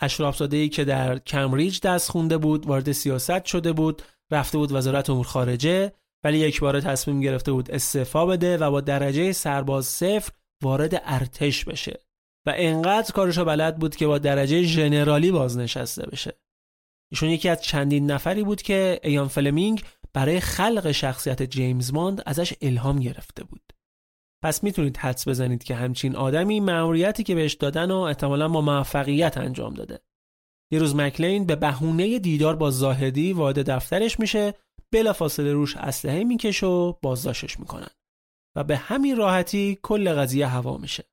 [0.00, 5.10] اشراف ای که در کمبریج دست خونده بود وارد سیاست شده بود رفته بود وزارت
[5.10, 5.92] امور خارجه
[6.28, 11.64] ولی یک بار تصمیم گرفته بود استعفا بده و با درجه سرباز صفر وارد ارتش
[11.64, 12.00] بشه.
[12.46, 16.38] و انقدر کارشو بلد بود که با درجه ژنرالی بازنشسته بشه.
[17.12, 22.54] ایشون یکی از چندین نفری بود که ایان فلمینگ برای خلق شخصیت جیمز ماند ازش
[22.62, 23.72] الهام گرفته بود.
[24.44, 29.38] پس می‌تونید حدس بزنید که همچین آدمی مأموریتی که بهش دادن و احتمالا با موفقیت
[29.38, 30.00] انجام داده.
[30.72, 34.54] یه روز مکلین به بهونه دیدار با زاهدی وارد دفترش میشه
[34.92, 37.90] بلافاصله روش اسلحه می‌کشه و بازداشتش می‌کنن.
[38.56, 41.04] و به همین راحتی کل قضیه هوا میشه.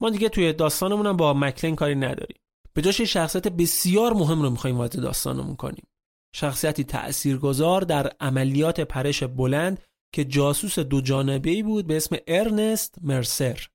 [0.00, 2.38] ما دیگه توی داستانمون با مکلین کاری نداریم.
[2.74, 5.86] به جاش شخصیت بسیار مهم رو می‌خوایم وارد داستانمون کنیم.
[6.34, 9.82] شخصیتی تأثیرگذار در عملیات پرش بلند
[10.14, 13.68] که جاسوس دو جانبه بود به اسم ارنست مرسر.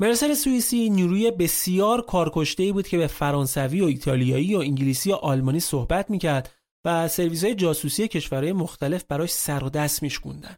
[0.00, 5.60] مرسر سوئیسی نیروی بسیار کارکشته بود که به فرانسوی و ایتالیایی و انگلیسی و آلمانی
[5.60, 10.56] صحبت می‌کرد و سرویس های جاسوسی کشورهای مختلف براش سر و دست میشکوندن.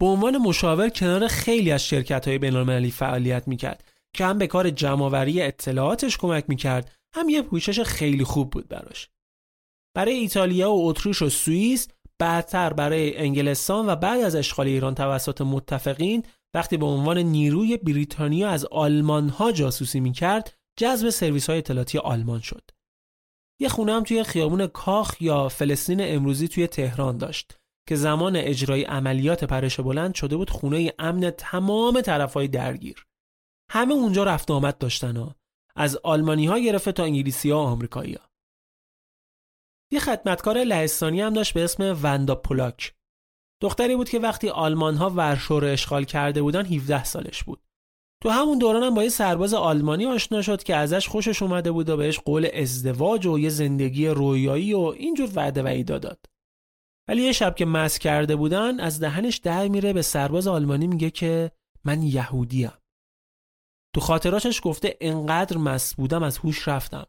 [0.00, 4.70] به عنوان مشاور کنار خیلی از شرکت های بینالمللی فعالیت می‌کرد که هم به کار
[4.70, 9.08] جمعآوری اطلاعاتش کمک می‌کرد هم یه پوشش خیلی خوب بود براش.
[9.96, 15.40] برای ایتالیا و اتریش و سوئیس بعدتر برای انگلستان و بعد از اشغال ایران توسط
[15.40, 16.22] متفقین
[16.54, 22.40] وقتی به عنوان نیروی بریتانیا از آلمان ها جاسوسی می‌کرد جذب سرویس های اطلاعاتی آلمان
[22.40, 22.70] شد.
[23.60, 28.84] یه خونه هم توی خیابون کاخ یا فلسطین امروزی توی تهران داشت که زمان اجرای
[28.84, 33.06] عملیات پرش بلند شده بود خونه امن تمام طرفهای درگیر.
[33.70, 35.36] همه اونجا رفت آمد داشتن ها.
[35.76, 38.30] از آلمانی ها گرفته تا انگلیسی ها و آمریکایی ها.
[39.92, 42.94] یه خدمتکار لهستانی هم داشت به اسم وندا پولاک.
[43.62, 47.65] دختری بود که وقتی آلمان ها ورشو رو اشغال کرده بودن 17 سالش بود.
[48.22, 51.88] تو همون دوران هم با یه سرباز آلمانی آشنا شد که ازش خوشش اومده بود
[51.88, 56.26] و بهش قول ازدواج و یه زندگی رویایی و اینجور وعده وعیدا داد.
[57.08, 61.10] ولی یه شب که مس کرده بودن از دهنش در میره به سرباز آلمانی میگه
[61.10, 61.50] که
[61.84, 62.72] من یهودیم.
[63.94, 67.06] تو خاطراتش گفته انقدر مس بودم از هوش رفتم.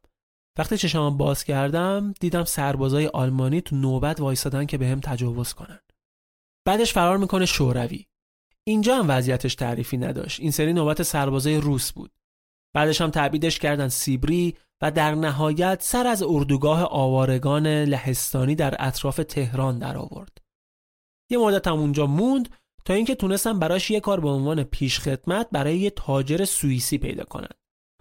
[0.58, 5.80] وقتی چشمام باز کردم دیدم سربازای آلمانی تو نوبت وایسادن که بهم به تجاوز کنن.
[6.66, 8.06] بعدش فرار می‌کنه شوروی.
[8.68, 10.40] اینجا هم وضعیتش تعریفی نداشت.
[10.40, 12.12] این سری نوبت سربازای روس بود.
[12.74, 19.16] بعدش هم تعبیدش کردن سیبری و در نهایت سر از اردوگاه آوارگان لهستانی در اطراف
[19.28, 20.38] تهران در آورد.
[21.30, 22.50] یه مدت هم اونجا موند
[22.86, 27.56] تا اینکه تونستن براش یه کار به عنوان پیشخدمت برای یه تاجر سوئیسی پیدا کنن.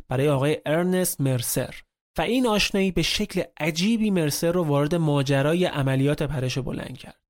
[0.09, 1.75] برای آقای ارنست مرسر
[2.19, 7.26] و این آشنایی به شکل عجیبی مرسر رو وارد ماجرای عملیات پرش بلند کرد.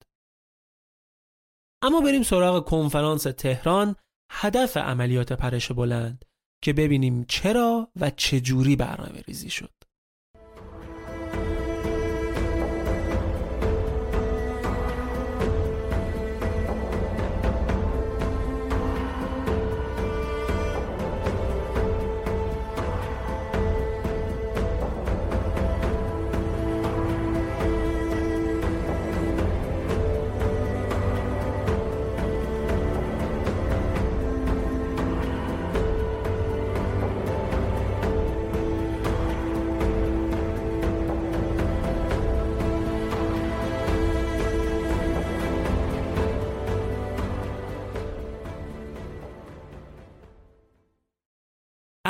[1.82, 3.96] اما بریم سراغ کنفرانس تهران
[4.30, 6.24] هدف عملیات پرش بلند
[6.62, 9.75] که ببینیم چرا و چجوری برنامه ریزی شد.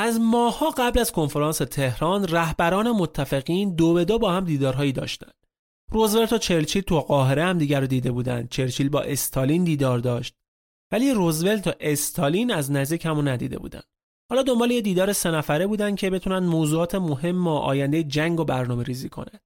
[0.07, 5.33] از ماها قبل از کنفرانس تهران رهبران متفقین دو به دو با هم دیدارهایی داشتند.
[5.91, 8.49] روزولت و چرچیل تو قاهره هم دیگر رو دیده بودند.
[8.49, 10.35] چرچیل با استالین دیدار داشت.
[10.91, 13.81] ولی روزولت و استالین از نزدیک همو ندیده بودن.
[14.29, 18.45] حالا دنبال یه دیدار سه نفره بودن که بتونن موضوعات مهم و آینده جنگ و
[18.45, 19.41] برنامه ریزی کنند.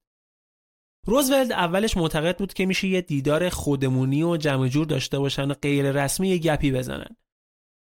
[1.08, 5.54] روزولت اولش معتقد بود که میشه یه دیدار خودمونی و جمع جور داشته باشن و
[5.54, 7.16] غیر رسمی یه گپی بزنن.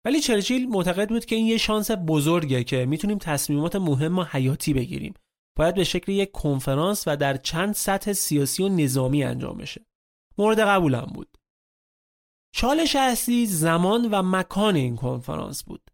[0.05, 4.73] ولی چرچیل معتقد بود که این یه شانس بزرگه که می‌تونیم تصمیمات مهم و حیاتی
[4.73, 5.13] بگیریم.
[5.57, 9.85] باید به شکل یک کنفرانس و در چند سطح سیاسی و نظامی انجام بشه.
[10.37, 11.37] مورد قبولم بود.
[12.55, 15.91] چالش اصلی زمان و مکان این کنفرانس بود.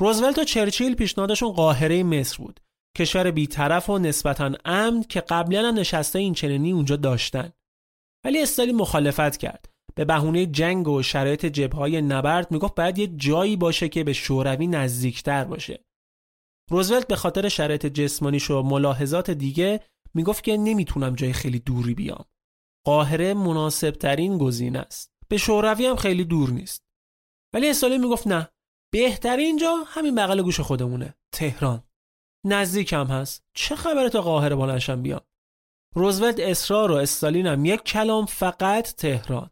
[0.00, 2.60] روزولت و چرچیل پیشنهادشون قاهره مصر بود
[2.98, 7.52] کشور بیطرف و نسبتا امن که قبلا نشسته این چنینی اونجا داشتن
[8.24, 13.56] ولی استالین مخالفت کرد به بهونه جنگ و شرایط جبههای نبرد می‌گفت باید یه جایی
[13.56, 15.84] باشه که به شوروی نزدیکتر باشه.
[16.70, 19.80] روزولت به خاطر شرایط جسمانیش و ملاحظات دیگه
[20.14, 22.24] می‌گفت که نمی‌تونم جای خیلی دوری بیام.
[22.86, 25.12] قاهره مناسب ترین گزینه است.
[25.28, 26.82] به شوروی هم خیلی دور نیست.
[27.54, 28.48] ولی استالین می‌گفت نه
[28.92, 31.82] بهترین جا همین بغل گوش خودمونه تهران.
[32.46, 33.44] نزدیکم هست.
[33.54, 35.20] چه خبره تا قاهره بلنشم بیام؟
[35.94, 39.50] روزولت اصرار و استالین هم یک کلام فقط تهران.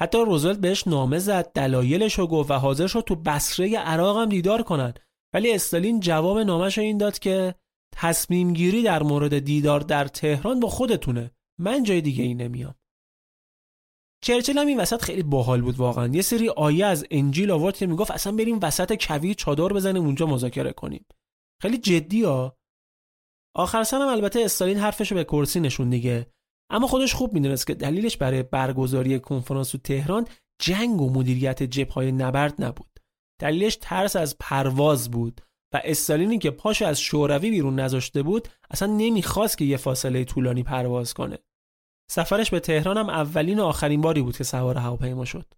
[0.00, 4.28] حتی روزولت بهش نامه زد دلایلش رو گفت و حاضر شد تو بصره عراق هم
[4.28, 4.94] دیدار کنن.
[5.34, 7.54] ولی استالین جواب نامش این داد که
[7.94, 11.30] تصمیم گیری در مورد دیدار در تهران با خودتونه.
[11.60, 12.74] من جای دیگه ای نمیام.
[14.24, 16.06] چرچل هم این وسط خیلی باحال بود واقعا.
[16.06, 20.26] یه سری آیه از انجیل آورد که می‌گفت اصلا بریم وسط کویر چادر بزنیم اونجا
[20.26, 21.06] مذاکره کنیم.
[21.62, 22.56] خیلی جدی ها.
[23.56, 26.26] آخر سرم البته استالین حرفشو به کرسی نشون دیگه.
[26.70, 30.26] اما خودش خوب می‌دونست که دلیلش برای برگزاری کنفرانس تو تهران
[30.62, 33.00] جنگ و مدیریت جبههای نبرد نبود.
[33.40, 35.40] دلیلش ترس از پرواز بود
[35.74, 40.62] و استالینی که پاشو از شوروی بیرون نذاشته بود اصلا نمی‌خواست که یه فاصله طولانی
[40.62, 41.38] پرواز کنه.
[42.10, 45.54] سفرش به تهران هم اولین و آخرین باری بود که سوار هواپیما شد.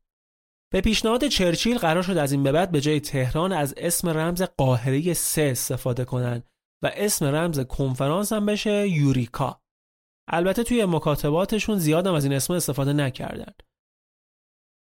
[0.72, 4.42] به پیشنهاد چرچیل قرار شد از این به بعد به جای تهران از اسم رمز
[4.42, 6.46] قاهره سه استفاده کنند
[6.82, 9.59] و اسم رمز کنفرانس هم بشه یوریکا.
[10.32, 13.52] البته توی مکاتباتشون زیادم از این اسم استفاده نکردن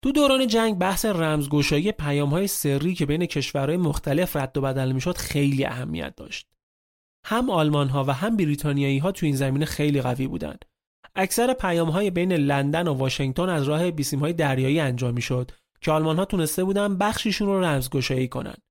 [0.04, 4.92] تو دوران جنگ بحث رمزگشایی پیام های سری که بین کشورهای مختلف رد و بدل
[4.92, 6.48] می‌شد خیلی اهمیت داشت.
[7.26, 10.66] هم آلمان ها و هم بریتانیایی ها تو این زمینه خیلی قوی بودند.
[11.16, 15.92] اکثر پیام های بین لندن و واشنگتن از راه بیسیم های دریایی انجام می‌شد که
[15.92, 18.62] آلمان ها تونسته بودن بخشیشون رو رمزگشایی کنند.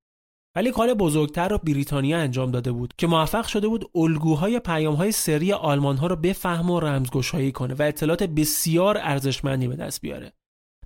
[0.57, 5.53] ولی کار بزرگتر رو بریتانیا انجام داده بود که موفق شده بود الگوهای پیامهای سری
[5.53, 10.33] آلمان ها رو بفهم و رمزگشایی کنه و اطلاعات بسیار ارزشمندی به دست بیاره.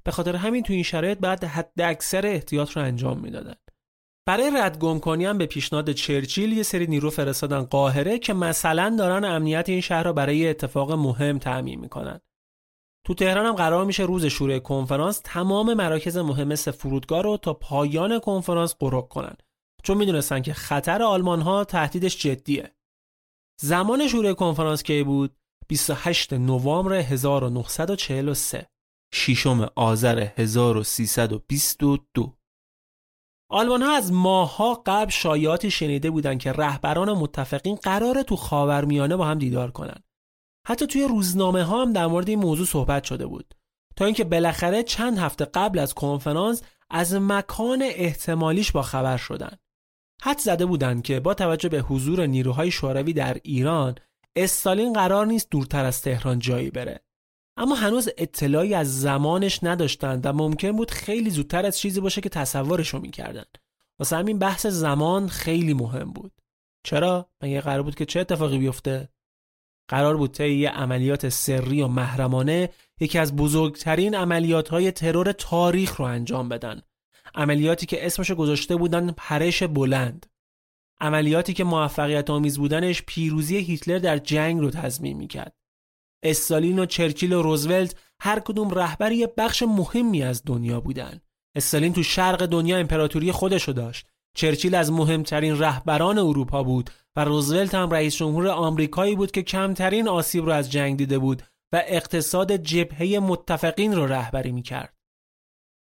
[0.04, 3.54] به خاطر همین تو این شرایط بعد حد اکثر احتیاط رو انجام می‌دادن.
[4.26, 9.24] برای ردگم کنی هم به پیشنهاد چرچیل یه سری نیرو فرستادن قاهره که مثلا دارن
[9.24, 12.20] امنیت این شهر رو برای اتفاق مهم تعمین می‌کنن.
[13.06, 18.18] تو تهران هم قرار میشه روز شروع کنفرانس تمام مراکز مهم فرودگاه رو تا پایان
[18.18, 19.36] کنفرانس قرق کنن
[19.82, 22.74] چون می‌دونستن که خطر آلمان ها تهدیدش جدیه.
[23.60, 25.36] زمان شروع کنفرانس کی بود؟
[25.68, 28.66] 28 نوامبر 1943
[29.14, 32.36] ششم آذر 1322
[33.50, 39.26] آلمان ها از ماهها قبل شایعاتی شنیده بودند که رهبران متفقین قرار تو خاورمیانه با
[39.26, 40.04] هم دیدار کنند.
[40.66, 43.54] حتی توی روزنامه ها هم در مورد این موضوع صحبت شده بود
[43.96, 49.56] تا اینکه بالاخره چند هفته قبل از کنفرانس از مکان احتمالیش با خبر شدن.
[50.22, 53.94] حد زده بودند که با توجه به حضور نیروهای شوروی در ایران
[54.36, 57.00] استالین قرار نیست دورتر از تهران جایی بره.
[57.56, 62.28] اما هنوز اطلاعی از زمانش نداشتند و ممکن بود خیلی زودتر از چیزی باشه که
[62.28, 63.44] تصورشو می‌کردن.
[63.98, 66.32] واسه همین بحث زمان خیلی مهم بود.
[66.84, 69.08] چرا؟ مگه قرار بود که چه اتفاقی بیفته؟
[69.88, 76.04] قرار بود طی عملیات سری و محرمانه یکی از بزرگترین عملیات های ترور تاریخ رو
[76.04, 76.82] انجام بدن.
[77.34, 80.26] عملیاتی که اسمشو گذاشته بودن پرش بلند.
[81.00, 85.54] عملیاتی که موفقیت آمیز بودنش پیروزی هیتلر در جنگ رو تضمین می‌کرد.
[86.22, 91.20] استالین و چرچیل و روزولت هر کدوم رهبری یه بخش مهمی از دنیا بودن.
[91.56, 94.06] استالین تو شرق دنیا امپراتوری خودشو داشت.
[94.36, 100.08] چرچیل از مهمترین رهبران اروپا بود و روزولت هم رئیس جمهور آمریکایی بود که کمترین
[100.08, 104.99] آسیب رو از جنگ دیده بود و اقتصاد جبهه متفقین رو رهبری می‌کرد.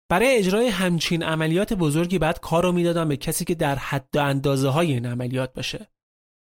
[0.09, 4.19] برای اجرای همچین عملیات بزرگی بعد کار رو می‌دادن به کسی که در حد و
[4.19, 5.87] اندازه های این عملیات باشه.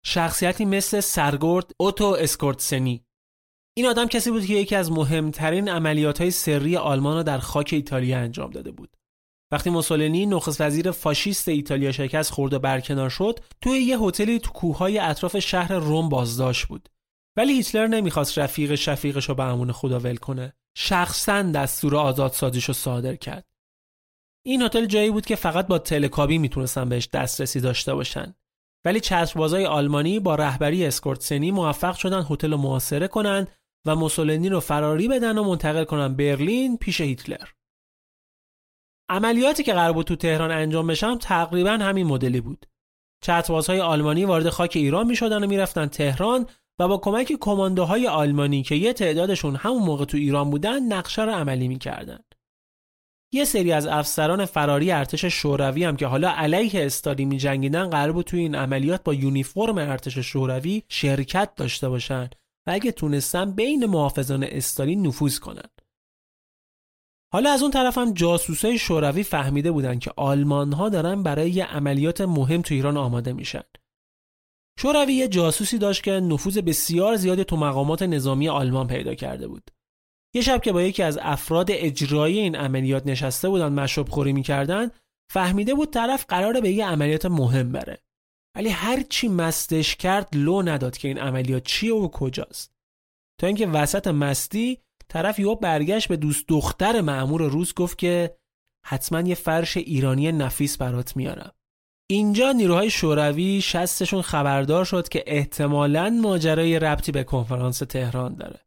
[0.06, 3.06] شخصیتی مثل سرگرد اوتو اسکورتسنی
[3.78, 7.70] این آدم کسی بود که یکی از مهمترین عملیات های سری آلمان را در خاک
[7.74, 8.98] ایتالیا انجام داده بود.
[9.52, 14.52] وقتی موسولینی نخست وزیر فاشیست ایتالیا شکست خورد و برکنار شد توی یه هتلی تو
[14.52, 16.90] کوههای اطراف شهر روم بازداشت بود
[17.38, 22.74] ولی هیتلر نمی‌خواست رفیق شفیقش رو به امون خدا ول کنه شخصا دستور آزادسازیش رو
[22.74, 23.46] صادر کرد
[24.46, 28.36] این هتل جایی بود که فقط با تلکابی می‌تونستن بهش دسترسی داشته باشن
[28.86, 33.52] ولی چسببازای آلمانی با رهبری اسکورتسنی موفق شدن هتل رو محاصره کنند
[33.86, 37.48] و موسولینی رو فراری بدن و منتقل کنن برلین پیش هیتلر.
[39.10, 42.66] عملیاتی که قرار بود تو تهران انجام بشن تقریبا همین مدلی بود.
[43.24, 46.48] چتربازهای آلمانی وارد خاک ایران می شدن و می‌رفتن تهران
[46.82, 51.32] و با کمک کماندوهای آلمانی که یه تعدادشون همون موقع تو ایران بودن نقشه رو
[51.32, 52.20] عملی می‌کردن.
[53.34, 58.12] یه سری از افسران فراری ارتش شوروی هم که حالا علیه استالی می جنگیدن قرار
[58.12, 62.30] بود توی این عملیات با یونیفرم ارتش شوروی شرکت داشته باشن
[62.68, 65.70] و اگه تونستن بین محافظان استالین نفوذ کنن
[67.34, 71.66] حالا از اون طرف هم جاسوسای شوروی فهمیده بودن که آلمان ها دارن برای یه
[71.66, 73.64] عملیات مهم تو ایران آماده میشن.
[74.82, 79.72] شوروی یه جاسوسی داشت که نفوذ بسیار زیادی تو مقامات نظامی آلمان پیدا کرده بود.
[80.34, 84.92] یه شب که با یکی از افراد اجرایی این عملیات نشسته بودن مشروب خوری می‌کردن
[85.32, 87.98] فهمیده بود طرف قراره به یه عملیات مهم بره.
[88.56, 92.74] ولی هر چی مستش کرد لو نداد که این عملیات چیه و کجاست.
[93.40, 94.78] تا اینکه وسط مستی
[95.10, 98.36] طرف یهو برگشت به دوست دختر معمور روز گفت که
[98.86, 101.52] حتما یه فرش ایرانی نفیس برات میارم
[102.12, 108.60] اینجا نیروهای شوروی شستشون خبردار شد که احتمالاً ماجرای ربطی به کنفرانس تهران داره.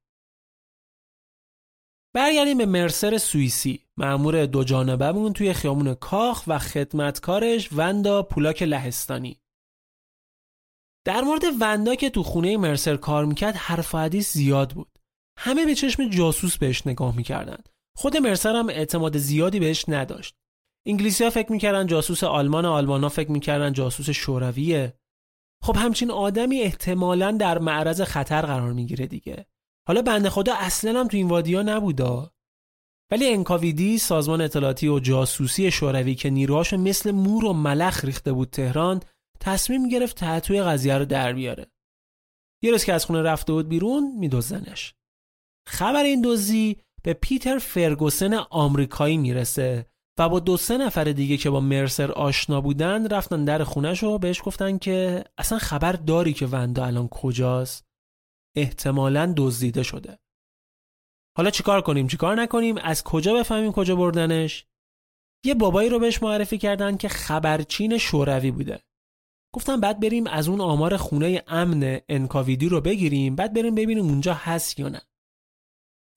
[2.14, 3.86] برگردیم به مرسر سوئیسی.
[3.96, 9.40] معمور دو جانبمون توی خیامون کاخ و خدمتکارش وندا پولاک لهستانی.
[11.06, 14.98] در مورد وندا که تو خونه مرسر کار می‌کرد حرف حدیث زیاد بود.
[15.38, 17.58] همه به چشم جاسوس بهش نگاه می‌کردن.
[17.96, 20.34] خود مرسر هم اعتماد زیادی بهش نداشت.
[20.86, 24.94] انگلیسی ها فکر می‌کردن جاسوس آلمان آلمان ها فکر می‌کردن جاسوس شورویه.
[25.62, 29.46] خب همچین آدمی احتمالا در معرض خطر قرار می‌گیره دیگه.
[29.88, 32.30] حالا بنده خدا اصلا هم تو این وادیا نبودا.
[33.10, 38.50] ولی انکاویدی سازمان اطلاعاتی و جاسوسی شوروی که نیروهاشو مثل مور و ملخ ریخته بود
[38.50, 39.00] تهران
[39.40, 41.66] تصمیم گرفت تحتوی قضیه رو در بیاره.
[42.62, 44.94] یه روز که از خونه رفته بود بیرون میدوزنش
[45.68, 49.86] خبر این دزدی به پیتر فرگوسن آمریکایی می‌رسه.
[50.18, 54.18] و با دو سه نفر دیگه که با مرسر آشنا بودن رفتن در خونش و
[54.18, 57.84] بهش گفتن که اصلا خبر داری که وندا الان کجاست؟
[58.56, 60.18] احتمالا دزدیده شده.
[61.36, 64.66] حالا چیکار کنیم؟ چیکار نکنیم؟ از کجا بفهمیم کجا بردنش؟
[65.44, 68.82] یه بابایی رو بهش معرفی کردن که خبرچین شوروی بوده.
[69.54, 74.34] گفتم بعد بریم از اون آمار خونه امن انکاویدی رو بگیریم بعد بریم ببینیم اونجا
[74.34, 75.02] هست یا نه.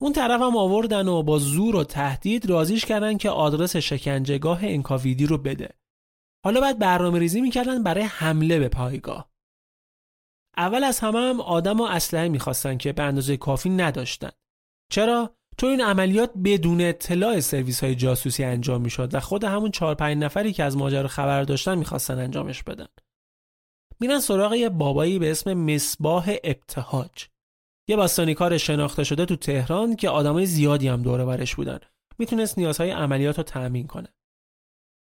[0.00, 5.26] اون طرف هم آوردن و با زور و تهدید رازیش کردن که آدرس شکنجهگاه انکاویدی
[5.26, 5.74] رو بده.
[6.44, 9.30] حالا بعد برنامه ریزی می‌کردن برای حمله به پایگاه.
[10.56, 14.30] اول از همه هم آدم و اسلحه می‌خواستن که به اندازه کافی نداشتن.
[14.92, 19.94] چرا؟ چون این عملیات بدون اطلاع سرویس های جاسوسی انجام می‌شد و خود همون چهار
[19.94, 22.88] پنج نفری که از ماجرا خبر داشتن می‌خواستن انجامش بدن.
[24.00, 27.26] میرن سراغ یه بابایی به اسم مصباح ابتهاج.
[27.88, 31.78] یه باستانیکار شناخته شده تو تهران که آدمای زیادی هم دوره برش بودن.
[32.18, 34.08] می‌تونست نیازهای عملیات رو تأمین کنه.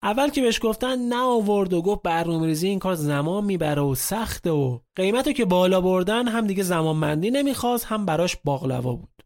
[0.02, 4.50] اول که بهش گفتن نه آورد و گفت برنامه‌ریزی این کار زمان می‌بره و سخته
[4.50, 9.22] و قیمتو که بالا بردن هم دیگه زمانمندی نمی‌خواست هم براش باقلوا بود.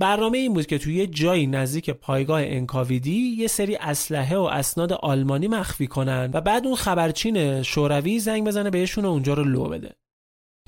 [0.00, 4.92] برنامه این بود که توی یه جایی نزدیک پایگاه انکاویدی یه سری اسلحه و اسناد
[4.92, 9.68] آلمانی مخفی کنن و بعد اون خبرچین شوروی زنگ بزنه بهشون و اونجا رو لو
[9.68, 9.96] بده.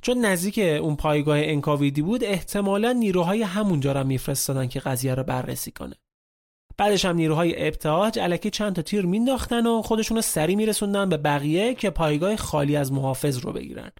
[0.02, 5.70] چون نزدیک اون پایگاه انکاویدی بود احتمالا نیروهای همونجا را میفرستادن که قضیه رو بررسی
[5.70, 5.94] کنه.
[6.76, 11.74] بعدش هم نیروهای ابتهاج علکی چند تا تیر مینداختن و خودشون سری میرسوندن به بقیه
[11.74, 13.90] که پایگاه خالی از محافظ رو بگیرن.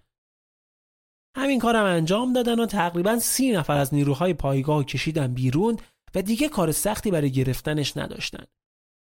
[1.37, 5.77] همین کارم انجام دادن و تقریبا سی نفر از نیروهای پایگاه کشیدن بیرون
[6.15, 8.43] و دیگه کار سختی برای گرفتنش نداشتن.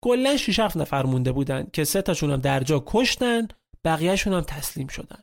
[0.04, 3.48] کلا 6 نفر مونده بودن که سه تاشون هم در جا کشتن
[3.84, 5.18] بقیهشون هم تسلیم شدن.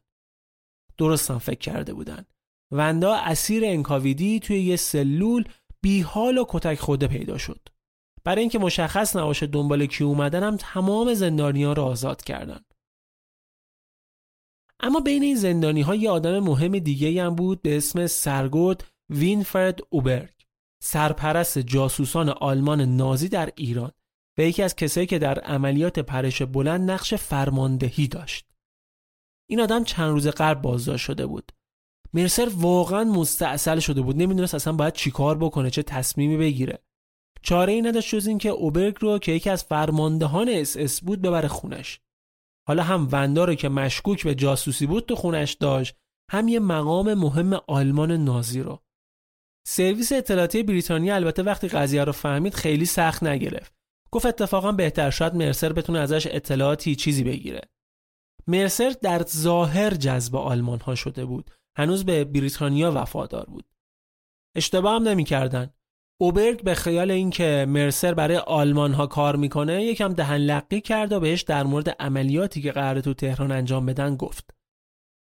[1.01, 2.25] درستم فکر کرده بودن.
[2.71, 5.43] وندا اسیر انکاویدی توی یه سلول
[5.81, 7.59] بیحال و کتک خوده پیدا شد.
[8.23, 12.59] برای اینکه مشخص نباشه دنبال کی اومدن هم تمام زندانیا رو آزاد کردن.
[14.79, 19.79] اما بین این زندانی ها یه آدم مهم دیگه هم بود به اسم سرگرد وینفرد
[19.89, 20.33] اوبرگ
[20.83, 23.91] سرپرست جاسوسان آلمان نازی در ایران
[24.37, 28.50] و یکی از کسایی که در عملیات پرش بلند نقش فرماندهی داشت.
[29.51, 31.51] این آدم چند روز قبل بازداشت شده بود.
[32.13, 34.17] مرسر واقعا مستاصل شده بود.
[34.17, 36.79] نمی‌دونست اصلا باید چیکار بکنه چه تصمیمی بگیره.
[37.41, 41.47] چاره ای نداشت جز اینکه اوبرگ رو که یکی از فرماندهان اس اس بود ببره
[41.47, 41.99] خونش.
[42.67, 45.95] حالا هم وندا که مشکوک به جاسوسی بود تو خونش داشت
[46.31, 48.79] هم یه مقام مهم آلمان نازی رو.
[49.67, 53.73] سرویس اطلاعاتی بریتانیا البته وقتی قضیه رو فهمید خیلی سخت نگرفت.
[54.11, 57.61] گفت اتفاقا بهتر شاید مرسر بتونه ازش اطلاعاتی چیزی بگیره.
[58.47, 61.51] مرسر در ظاهر جذب آلمان ها شده بود.
[61.77, 63.65] هنوز به بریتانیا وفادار بود.
[64.55, 65.73] اشتباه هم نمی‌کردن.
[66.21, 71.19] اوبرگ به خیال اینکه مرسر برای آلمان ها کار می‌کنه یکم دهن لقی کرد و
[71.19, 74.55] بهش در مورد عملیاتی که قرار تو تهران انجام بدن گفت.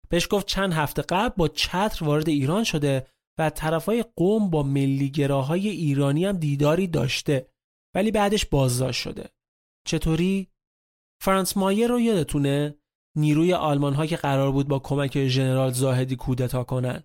[0.09, 3.07] بهش گفت چند هفته قبل با چتر وارد ایران شده
[3.39, 7.49] و طرفای قوم با ملیگراهای ایرانی هم دیداری داشته
[7.95, 9.30] ولی بعدش بازداشت شده.
[9.88, 10.47] چطوری؟
[11.22, 12.76] فرانس مایر رو یادتونه؟
[13.18, 17.03] نیروی آلمان ها که قرار بود با کمک ژنرال زاهدی کودتا کنن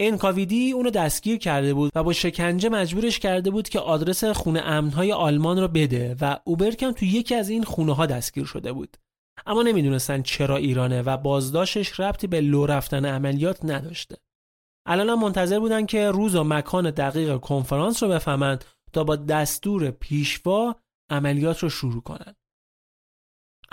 [0.00, 5.12] انکاویدی اونو دستگیر کرده بود و با شکنجه مجبورش کرده بود که آدرس خونه امنهای
[5.12, 8.96] آلمان رو بده و اوبرکم تو یکی از این خونه ها دستگیر شده بود.
[9.46, 14.16] اما نمی‌دونستن چرا ایرانه و بازداشتش ربطی به لو رفتن عملیات نداشته.
[14.86, 19.90] الان هم منتظر بودن که روز و مکان دقیق کنفرانس رو بفهمند تا با دستور
[19.90, 20.76] پیشوا
[21.10, 22.35] عملیات رو شروع کنند.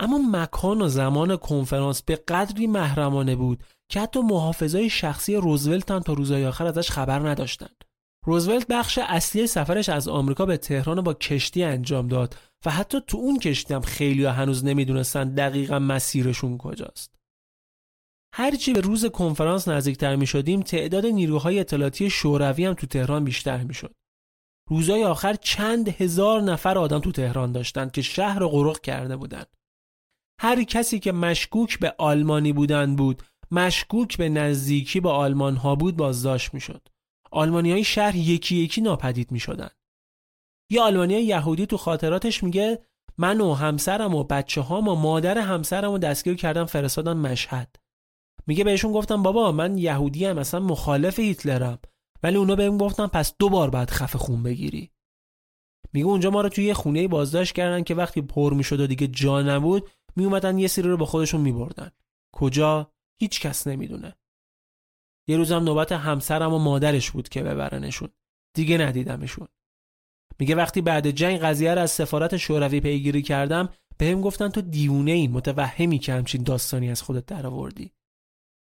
[0.00, 6.00] اما مکان و زمان کنفرانس به قدری محرمانه بود که حتی محافظای شخصی روزولت هم
[6.00, 7.84] تا روزهای آخر ازش خبر نداشتند.
[8.26, 12.36] روزولت بخش اصلی سفرش از آمریکا به تهران با کشتی انجام داد
[12.66, 17.14] و حتی تو اون کشتی هم خیلی هنوز نمی‌دونستن دقیقا مسیرشون کجاست.
[18.34, 23.62] هرچی به روز کنفرانس نزدیکتر می شدیم تعداد نیروهای اطلاعاتی شوروی هم تو تهران بیشتر
[23.62, 23.94] می شد.
[24.70, 29.46] روزهای آخر چند هزار نفر آدم تو تهران داشتند که شهر رو غرق کرده بودند.
[30.40, 35.96] هر کسی که مشکوک به آلمانی بودن بود مشکوک به نزدیکی با آلمان ها بود
[35.96, 36.88] بازداشت می شد.
[37.30, 39.70] آلمانی های شهر یکی یکی ناپدید می شدن.
[40.70, 42.78] یه آلمانی یهودی تو خاطراتش میگه
[43.18, 47.76] من و همسرم و بچه هام و مادر همسرم رو دستگیر کردم فرستادن مشهد.
[48.46, 51.78] میگه بهشون گفتم بابا من یهودی هم اصلا مخالف هیتلرم
[52.22, 54.90] ولی اونا بهم گفتن پس دو بار بعد خفه خون بگیری
[55.92, 59.06] میگه اونجا ما رو توی یه خونه بازداشت کردن که وقتی پر می‌شد و دیگه
[59.06, 61.90] جا نبود میومدن یه سری رو با خودشون میبردن.
[62.34, 64.16] کجا؟ هیچ کس نمی‌دونه.
[65.28, 68.08] یه روزم نوبت همسرم و مادرش بود که ببرنشون.
[68.54, 69.48] دیگه ندیدمشون.
[70.38, 75.10] میگه وقتی بعد جنگ قضیه رو از سفارت شوروی پیگیری کردم بهم گفتن تو دیوونه
[75.10, 77.92] ای متوهمی که همچین داستانی از خودت درآوردی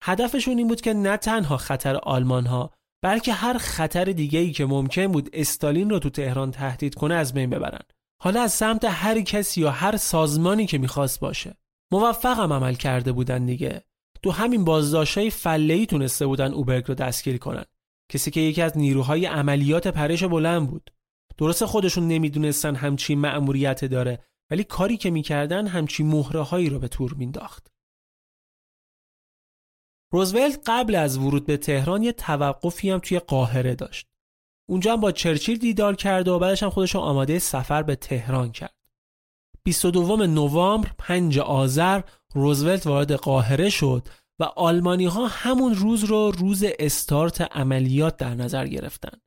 [0.05, 2.71] هدفشون این بود که نه تنها خطر آلمان ها
[3.03, 7.35] بلکه هر خطر دیگه ای که ممکن بود استالین رو تو تهران تهدید کنه از
[7.35, 7.83] بین ببرن.
[8.23, 11.57] حالا از سمت هر کسی یا هر سازمانی که می‌خواست باشه.
[11.93, 13.85] موفقم عمل کرده بودن دیگه.
[14.23, 17.65] تو همین بازداشتای فله تونسته بودن اوبرگ رو دستگیر کنن.
[18.13, 20.91] کسی که یکی از نیروهای عملیات پرش بلند بود.
[21.39, 26.89] درسته خودشون نمی‌دونستن همچین مأموریت داره ولی کاری که می‌کردن همچین مهره هایی رو به
[26.89, 27.71] تور مینداخت
[30.13, 34.10] روزولت قبل از ورود به تهران یه توقفی هم توی قاهره داشت.
[34.71, 38.75] اونجا هم با چرچیل دیدار کرد و بعدش هم خودش آماده سفر به تهران کرد.
[39.65, 42.03] 22 نوامبر 5 آذر
[42.35, 44.09] روزولت وارد قاهره شد
[44.41, 49.21] و آلمانی ها همون روز رو روز استارت عملیات در نظر گرفتن.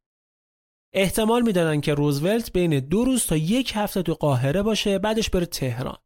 [0.94, 5.46] احتمال می‌دادن که روزولت بین دو روز تا یک هفته تو قاهره باشه بعدش بره
[5.46, 5.98] تهران.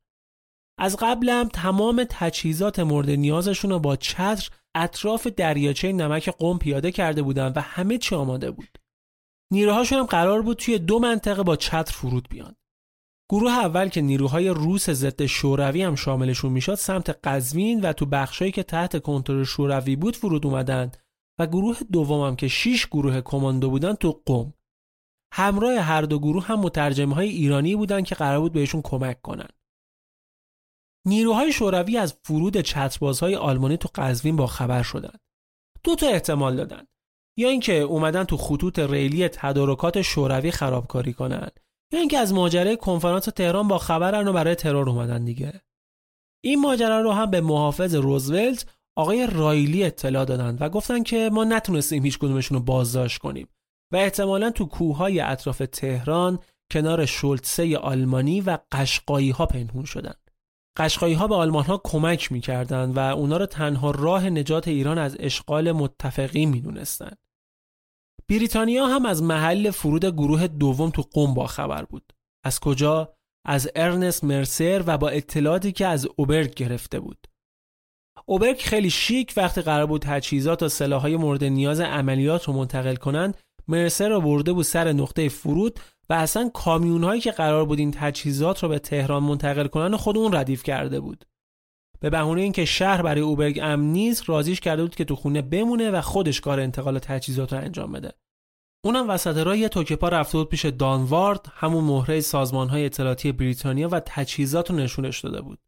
[0.79, 7.21] از قبلم تمام تجهیزات مورد نیازشون رو با چتر اطراف دریاچه نمک قم پیاده کرده
[7.21, 8.86] بودن و همه چی آماده بود.
[9.51, 12.55] نیروهاشون هم قرار بود توی دو منطقه با چتر فرود بیان.
[13.31, 18.51] گروه اول که نیروهای روس ضد شوروی هم شاملشون می‌شد سمت قزوین و تو بخشایی
[18.51, 20.91] که تحت کنترل شوروی بود فرود اومدن
[21.39, 24.53] و گروه دومم که 6 گروه کماندو بودن تو قم.
[25.33, 29.47] همراه هر دو گروه هم مترجمه های ایرانی بودن که قرار بود بهشون کمک کنن.
[31.05, 35.19] نیروهای شوروی از فرود چتربازهای آلمانی تو قزوین با خبر شدند.
[35.83, 36.87] دو تا احتمال دادن.
[37.37, 41.47] یا اینکه اومدن تو خطوط ریلی تدارکات شوروی خرابکاری کنن
[41.93, 45.61] یا اینکه از ماجرای کنفرانس تهران با خبرن و برای ترور اومدن دیگه.
[46.43, 48.65] این ماجرا رو هم به محافظ روزولت
[48.95, 53.47] آقای رایلی اطلاع دادن و گفتن که ما نتونستیم هیچ کدومشون رو بازداشت کنیم
[53.93, 56.39] و احتمالا تو کوههای اطراف تهران
[56.71, 60.13] کنار شولتسه آلمانی و قشقایی ها پنهون شدن.
[60.77, 65.17] قشقایی ها به آلمان ها کمک می‌کردند و اونا رو تنها راه نجات ایران از
[65.19, 67.17] اشغال متفقی می‌دونستند.
[68.29, 72.13] بریتانیا هم از محل فرود گروه دوم تو قم با خبر بود.
[72.45, 73.13] از کجا؟
[73.45, 77.27] از ارنست مرسر و با اطلاعاتی که از اوبرگ گرفته بود.
[78.25, 83.37] اوبرگ خیلی شیک وقتی قرار بود تجهیزات و سلاحهای مورد نیاز عملیات رو منتقل کنند
[83.67, 87.91] مرسر رو برده بود سر نقطه فرود و اصلا کامیون هایی که قرار بود این
[87.91, 91.25] تجهیزات رو به تهران منتقل کنن خود اون ردیف کرده بود
[91.99, 95.91] به بهونه اینکه شهر برای اوبرگ امن نیست رازیش کرده بود که تو خونه بمونه
[95.91, 98.13] و خودش کار انتقال تجهیزات رو انجام بده.
[98.85, 103.89] اونم وسط راه یه توکپا رفته بود پیش دانوارد همون مهره سازمان های اطلاعاتی بریتانیا
[103.89, 105.59] و تجهیزات رو نشونش داده بود.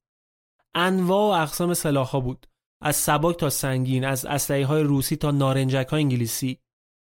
[0.76, 2.48] انواع و اقسام سلاح بود.
[2.82, 6.60] از سبک تا سنگین از اسلحه های روسی تا نارنجک های انگلیسی.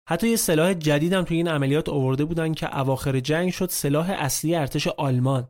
[0.08, 4.54] حتی یه سلاح جدیدم توی این عملیات آورده بودن که اواخر جنگ شد سلاح اصلی
[4.54, 5.48] ارتش آلمان.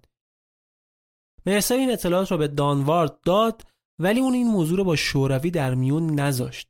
[1.46, 3.62] مرسر این اطلاعات را به دانوارد داد
[3.98, 6.68] ولی اون این موضوع رو با شوروی در میون نذاشت.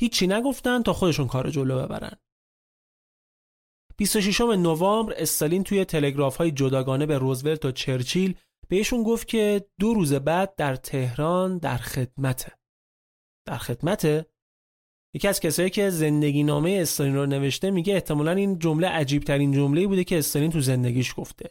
[0.00, 2.16] هیچی نگفتن تا خودشون کار جلو ببرن.
[3.96, 8.34] 26 نوامبر استالین توی تلگراف های جداگانه به روزولت و چرچیل
[8.68, 12.52] بهشون گفت که دو روز بعد در تهران در خدمته.
[13.46, 14.26] در خدمته؟
[15.14, 19.52] یکی از کسایی که زندگی نامه استالین رو نوشته میگه احتمالا این جمله عجیب ترین
[19.52, 21.50] جمله بوده که استالین تو زندگیش گفته.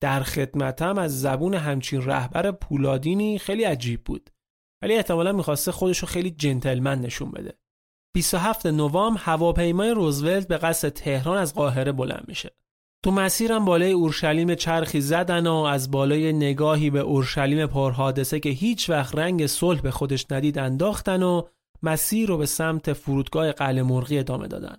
[0.00, 4.30] در خدمتم از زبون همچین رهبر پولادینی خیلی عجیب بود.
[4.82, 7.58] ولی احتمالا می‌خواسته خودشو خیلی جنتلمن نشون بده.
[8.14, 12.50] 27 نوامبر هواپیمای روزولت به قصد تهران از قاهره بلند میشه.
[13.04, 18.90] تو مسیرم بالای اورشلیم چرخی زدن و از بالای نگاهی به اورشلیم پرحادثه که هیچ
[18.90, 21.42] وقت رنگ صلح به خودش ندید انداختن و
[21.82, 24.76] مسیر رو به سمت فرودگاه قلعه مرغی ادامه دادن.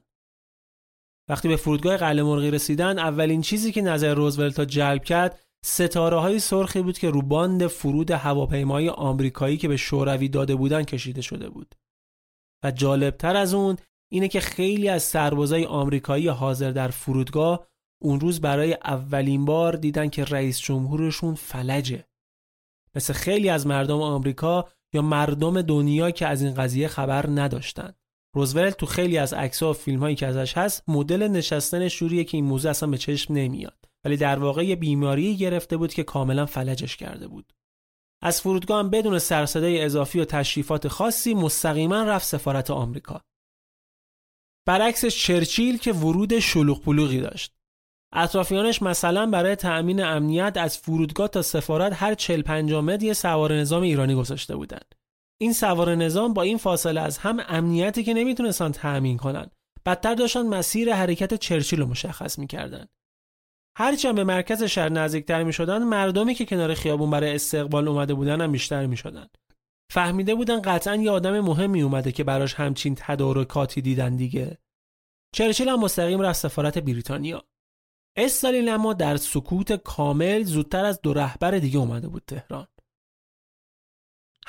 [1.29, 6.39] وقتی به فرودگاه قلعه مرغی رسیدن اولین چیزی که نظر روزولت جلب کرد ستاره های
[6.39, 11.49] سرخی بود که رو باند فرود هواپیمای آمریکایی که به شوروی داده بودن کشیده شده
[11.49, 11.75] بود.
[12.63, 13.77] و جالبتر از اون
[14.11, 17.67] اینه که خیلی از سربازای آمریکایی حاضر در فرودگاه
[18.01, 22.05] اون روز برای اولین بار دیدن که رئیس جمهورشون فلجه.
[22.95, 27.93] مثل خیلی از مردم آمریکا یا مردم دنیا که از این قضیه خبر نداشتن.
[28.35, 32.45] روزولت تو خیلی از عکس‌ها و فیلم‌هایی که ازش هست مدل نشستن شوریه که این
[32.45, 33.85] موضوع اصلا به چشم نمیاد.
[34.05, 37.53] ولی در واقع یه بیماری گرفته بود که کاملا فلجش کرده بود.
[38.21, 43.21] از فرودگاه هم بدون سرصدای اضافی و تشریفات خاصی مستقیما رفت سفارت آمریکا.
[44.67, 47.53] برعکسش چرچیل که ورود شلوغ پلوغی داشت.
[48.13, 53.53] اطرافیانش مثلا برای تأمین امنیت از فرودگاه تا سفارت هر 40 50 متر یه سوار
[53.53, 54.95] نظام ایرانی گذاشته بودند.
[55.41, 59.49] این سوار نظام با این فاصله از هم امنیتی که نمی‌تونستن تأمین کنن
[59.85, 62.85] بدتر داشتن مسیر حرکت چرچیل رو مشخص می‌کردن
[63.77, 68.41] هرچند به مرکز شهر نزدیکتر می شدن مردمی که کنار خیابون برای استقبال اومده بودن
[68.41, 69.27] هم بیشتر می شدن.
[69.91, 74.57] فهمیده بودن قطعا یه آدم مهمی اومده که براش همچین تدارکاتی دیدن دیگه.
[75.35, 77.43] چرچیل هم مستقیم رفت سفارت بریتانیا.
[78.17, 82.67] استالین اما در سکوت کامل زودتر از دو رهبر دیگه اومده بود تهران.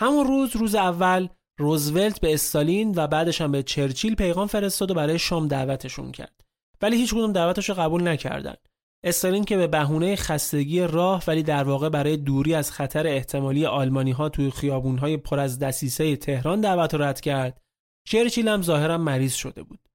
[0.01, 1.29] همون روز روز اول
[1.59, 6.41] روزولت به استالین و بعدش هم به چرچیل پیغام فرستاد و برای شام دعوتشون کرد.
[6.83, 8.69] ولی هیچ کدوم دعوتش رو قبول نکردند.
[9.05, 14.11] استالین که به بهونه خستگی راه ولی در واقع برای دوری از خطر احتمالی آلمانی
[14.11, 17.61] ها توی خیابون های پر از دسیسه تهران دعوت رد کرد
[18.09, 19.89] چرچیل هم ظاهرا مریض شده بود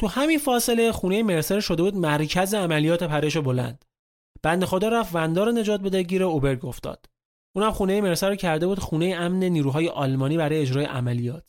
[0.00, 3.84] تو همین فاصله خونه مرسر شده بود مرکز عملیات پرش بلند
[4.42, 7.06] بند خدا رفت وندار نجات بده گیر اوبرگ افتاد
[7.56, 11.44] اونم خونه مرسر رو کرده بود خونه امن نیروهای آلمانی برای اجرای عملیات.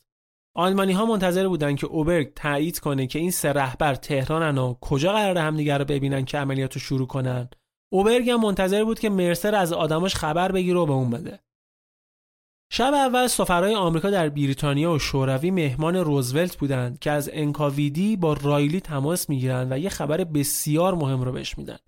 [0.56, 5.12] آلمانی ها منتظر بودن که اوبرگ تایید کنه که این سه رهبر تهرانن و کجا
[5.12, 7.48] قرار همدیگه رو ببینن که عملیات رو شروع کنن.
[7.92, 11.40] اوبرگ هم منتظر بود که مرسر از آدماش خبر بگیره و به اون بده.
[12.72, 18.32] شب اول سفرهای آمریکا در بریتانیا و شوروی مهمان روزولت بودند که از انکاویدی با
[18.32, 21.78] رایلی تماس می‌گیرن و یه خبر بسیار مهم رو بهش میدن.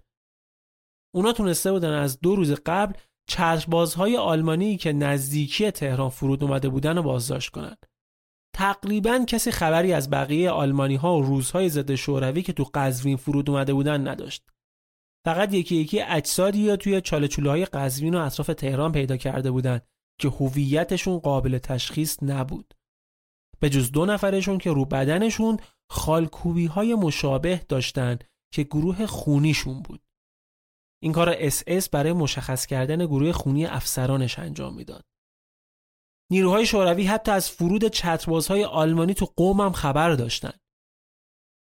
[1.15, 2.95] اونا تونسته بودن از دو روز قبل
[3.29, 7.87] چشمبازهای آلمانی که نزدیکی تهران فرود اومده بودن رو بازداشت کنند.
[8.55, 13.51] تقریبا کسی خبری از بقیه آلمانی ها و روس‌های ضد شوروی که تو قزوین فرود
[13.51, 14.45] اومده بودن نداشت.
[15.25, 19.87] فقط یکی یکی اجسادی یا توی چاله های قزوین و اطراف تهران پیدا کرده بودند
[20.21, 22.75] که هویتشون قابل تشخیص نبود.
[23.61, 25.59] به جز دو نفرشون که رو بدنشون
[25.91, 28.19] خالکوبی های مشابه داشتن
[28.53, 30.02] که گروه خونیشون بود.
[31.03, 35.05] این کار رو اس اس برای مشخص کردن گروه خونی افسرانش انجام می‌داد.
[36.31, 40.53] نیروهای شوروی حتی از فرود چتربازهای آلمانی تو قوم هم خبر داشتن.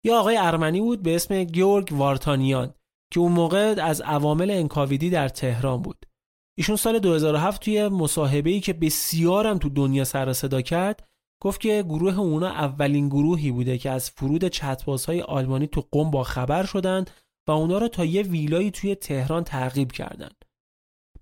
[0.05, 2.73] یا آقای ارمنی بود به اسم گیورگ وارتانیان
[3.13, 6.05] که اون موقع از عوامل انکاویدی در تهران بود.
[6.57, 11.07] ایشون سال 2007 توی مصاحبه‌ای که بسیارم تو دنیا سر صدا کرد
[11.41, 16.23] گفت که گروه اونا اولین گروهی بوده که از فرود چتربازهای آلمانی تو قم با
[16.23, 17.11] خبر شدند
[17.47, 20.45] و اونا رو تا یه ویلایی توی تهران تعقیب کردند.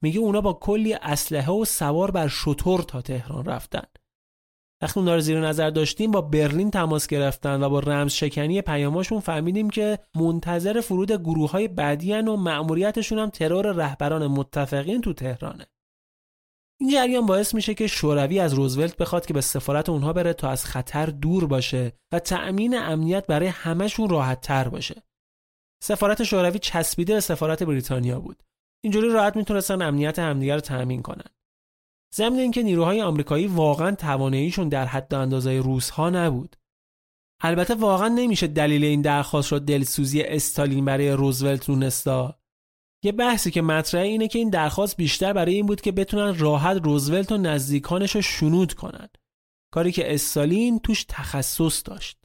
[0.01, 3.83] میگه اونا با کلی اسلحه و سوار بر شطور تا تهران رفتن
[4.81, 9.19] وقتی اونا رو زیر نظر داشتیم با برلین تماس گرفتن و با رمز شکنی پیاماشون
[9.19, 15.65] فهمیدیم که منتظر فرود گروه های بعدی و مأموریتشون هم ترور رهبران متفقین تو تهرانه
[16.79, 20.49] این جریان باعث میشه که شوروی از روزولت بخواد که به سفارت اونها بره تا
[20.49, 25.03] از خطر دور باشه و تأمین امنیت برای همهشون راحت تر باشه.
[25.83, 28.43] سفارت شوروی چسبیده به سفارت بریتانیا بود.
[28.83, 31.29] اینجوری راحت می‌تونستن امنیت همدیگر رو تأمین کنن.
[32.15, 36.55] ضمن اینکه نیروهای آمریکایی واقعا تواناییشون در حد اندازه روس ها نبود.
[37.41, 42.39] البته واقعا نمیشه دلیل این درخواست رو دلسوزی استالین برای روزولت دونستا
[43.03, 46.77] یه بحثی که مطرحه اینه که این درخواست بیشتر برای این بود که بتونن راحت
[46.83, 49.09] روزولت و نزدیکانش رو شنود کنن.
[49.73, 52.20] کاری که استالین توش تخصص داشت.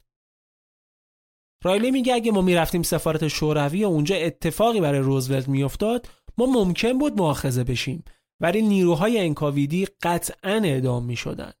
[1.63, 6.97] رایلی میگه اگه ما می‌رفتیم سفارت شوروی و اونجا اتفاقی برای روزولت میافتاد ما ممکن
[6.97, 8.03] بود مؤاخذه بشیم.
[8.39, 11.51] ولی نیروهای انکاویدی قطعا اعدام می‌شدن.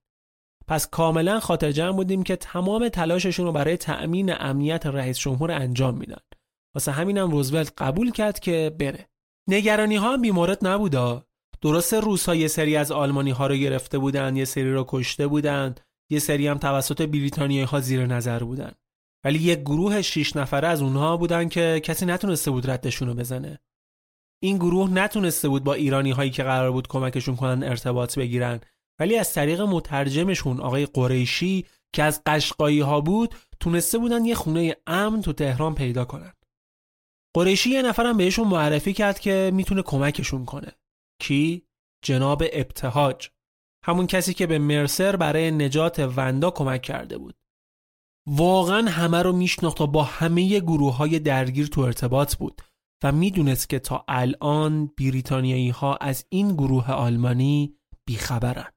[0.67, 5.97] پس کاملا خاطر جمع بودیم که تمام تلاششون رو برای تأمین امنیت رئیس جمهور انجام
[5.97, 6.21] میدن.
[6.75, 9.09] واسه همینم روزولت قبول کرد که بره.
[9.49, 11.23] نگرانی ها هم بیمورد نبودا.
[11.61, 15.75] درسته روس یه سری از آلمانی ها رو گرفته بودن یه سری رو کشته بودن
[16.09, 18.71] یه سری هم توسط بریتانیایی ها زیر نظر بودن.
[19.23, 23.59] ولی یک گروه شیش نفره از اونها بودن که کسی نتونسته بود ردشون رو بزنه.
[24.43, 28.59] این گروه نتونسته بود با ایرانی هایی که قرار بود کمکشون کنن ارتباط بگیرن.
[28.99, 31.65] ولی از طریق مترجمشون آقای قریشی
[31.95, 36.33] که از قشقایی ها بود تونسته بودن یه خونه امن تو تهران پیدا کنن.
[37.35, 40.71] قریشی یه نفرم بهشون معرفی کرد که می‌تونه کمکشون کنه.
[41.21, 41.67] کی؟
[42.05, 43.29] جناب ابتهاج.
[43.85, 47.35] همون کسی که به مرسر برای نجات وندا کمک کرده بود.
[48.27, 52.61] واقعا همه رو میشناخت و با همه گروه های درگیر تو ارتباط بود
[53.03, 57.73] و می‌دونست که تا الان بریتانیایی ها از این گروه آلمانی
[58.05, 58.76] بیخبرن.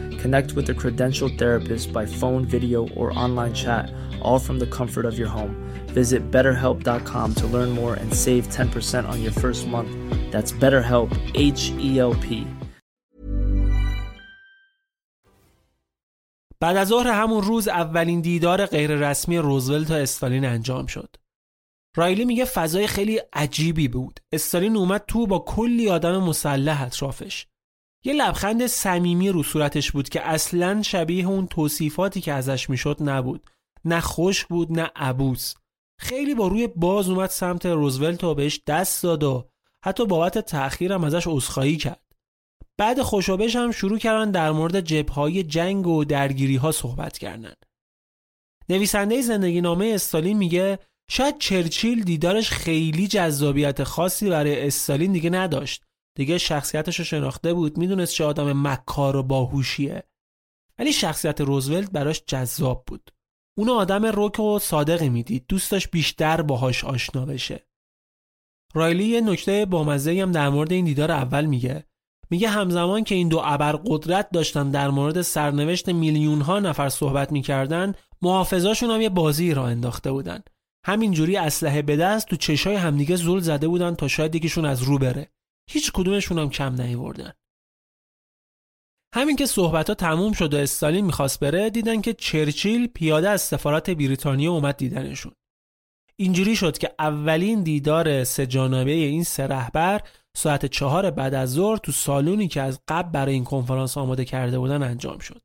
[0.23, 3.85] Connect with a credentialed therapist by phone, video, or online chat,
[4.21, 5.53] all from the comfort of your home.
[5.99, 9.91] Visit betterhelp.com to learn more and save 10% on your first month.
[10.33, 12.45] That's BetterHelp, H E L P.
[16.59, 21.15] بعد از ظهر همون روز اولین دیدار غیررسمی روزولت و استالین انجام شد.
[21.95, 24.19] رایلی میگه فضای خیلی عجیبی بود.
[24.31, 27.47] استالین اومد تو با کلی آدم مسلح اطرافش.
[28.03, 33.49] یه لبخند صمیمی رو صورتش بود که اصلا شبیه اون توصیفاتی که ازش می‌شد نبود.
[33.85, 35.53] نه خوش بود نه عبوس.
[35.99, 39.49] خیلی با روی باز اومد سمت روزولت و بهش دست داد و
[39.85, 42.01] حتی بابت تأخیرم ازش عذرخواهی کرد.
[42.77, 47.53] بعد خوشابش هم شروع کردن در مورد جبههای جنگ و درگیری ها صحبت کردن.
[48.69, 50.79] نویسنده زندگی نامه استالین میگه
[51.09, 55.83] شاید چرچیل دیدارش خیلی جذابیت خاصی برای استالین دیگه نداشت.
[56.21, 60.03] دیگه شخصیتش رو شناخته بود می‌دونست چه آدم مکار و باهوشیه.
[60.79, 63.11] ولی شخصیت روزولت براش جذاب بود.
[63.57, 65.45] اون آدم رک و صادقی می‌دید.
[65.47, 67.67] دوست داشت بیشتر باهاش آشنا بشه.
[68.73, 71.85] رایلی یه نکته بامزه هم در مورد این دیدار اول میگه
[72.29, 77.31] میگه همزمان که این دو ابر قدرت داشتن در مورد سرنوشت میلیون ها نفر صحبت
[77.31, 80.43] می‌کردن محافظاشون هم یه بازی را انداخته بودن
[80.85, 84.97] همینجوری اسلحه به دست تو چشای همدیگه زل زده بودن تا شاید یکیشون از رو
[84.97, 85.31] بره
[85.71, 87.33] هیچ کدومشون هم کم نیوردن.
[89.15, 93.41] همین که صحبت ها تموم شد و استالین می‌خواست بره دیدن که چرچیل پیاده از
[93.41, 95.31] سفارت بریتانیا اومد دیدنشون.
[96.15, 100.01] اینجوری شد که اولین دیدار سه جانبه این سه رهبر
[100.37, 104.59] ساعت چهار بعد از ظهر تو سالونی که از قبل برای این کنفرانس آماده کرده
[104.59, 105.41] بودن انجام شد.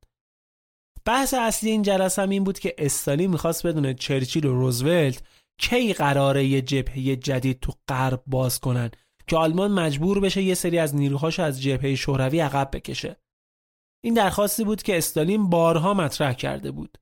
[1.04, 5.22] بحث اصلی این جلسه هم این بود که استالین می‌خواست بدونه چرچیل و روزولت
[5.58, 8.90] کی قراره یه جبهه جدید تو غرب باز کنن.
[9.28, 13.16] که آلمان مجبور بشه یه سری از نیروهاش از جبهه شوروی عقب بکشه.
[14.04, 16.98] این درخواستی بود که استالین بارها مطرح کرده بود.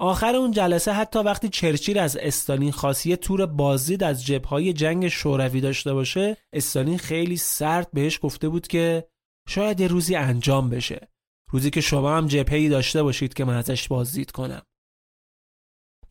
[0.00, 5.60] آخر اون جلسه حتی وقتی چرچیل از استالین خاصی تور بازدید از جبههای جنگ شوروی
[5.60, 9.08] داشته باشه استالین خیلی سرد بهش گفته بود که
[9.48, 11.08] شاید یه روزی انجام بشه
[11.50, 14.62] روزی که شما هم جبهه‌ای داشته باشید که من ازش بازدید کنم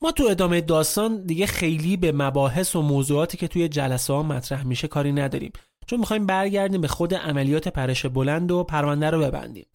[0.02, 4.64] ما تو ادامه داستان دیگه خیلی به مباحث و موضوعاتی که توی جلسه ها مطرح
[4.64, 5.52] میشه کاری نداریم.
[5.88, 9.66] چون می‌خوایم برگردیم به خود عملیات پرش بلند و پرونده رو ببندیم.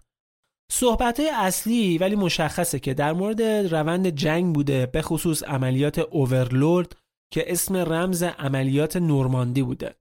[0.72, 6.96] صحبت اصلی ولی مشخصه که در مورد روند جنگ بوده به خصوص عملیات اوورلورد
[7.32, 9.94] که اسم رمز عملیات نورماندی بوده.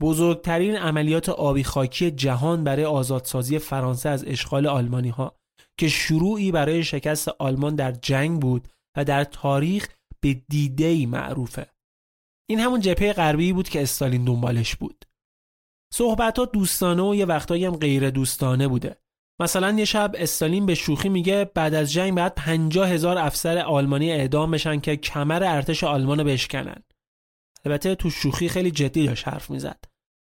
[0.00, 5.36] بزرگترین عملیات آبی خاکی جهان برای آزادسازی فرانسه از اشغال آلمانی ها
[5.76, 9.88] که شروعی برای شکست آلمان در جنگ بود و در تاریخ
[10.20, 11.66] به دیده معروفه.
[12.50, 15.04] این همون جبهه غربی بود که استالین دنبالش بود.
[15.92, 18.96] صحبت ها دوستانه و یه وقتایی هم غیر دوستانه بوده.
[19.40, 24.12] مثلا یه شب استالین به شوخی میگه بعد از جنگ بعد پنجاه هزار افسر آلمانی
[24.12, 26.82] اعدام بشن که کمر ارتش آلمان رو بشکنن.
[27.64, 29.84] البته تو شوخی خیلی جدی داشت حرف می‌زد.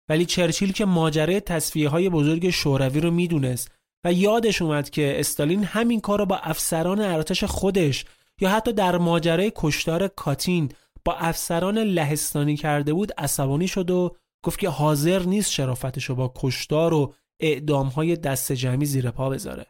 [0.09, 3.71] ولی چرچیل که ماجرای تصفیه های بزرگ شوروی رو می‌دونست
[4.05, 8.05] و یادش اومد که استالین همین کار رو با افسران ارتش خودش
[8.41, 10.73] یا حتی در ماجرای کشتار کاتین
[11.05, 16.33] با افسران لهستانی کرده بود عصبانی شد و گفت که حاضر نیست شرافتش رو با
[16.37, 19.67] کشتار و اعدام های دست جمعی زیر پا بذاره.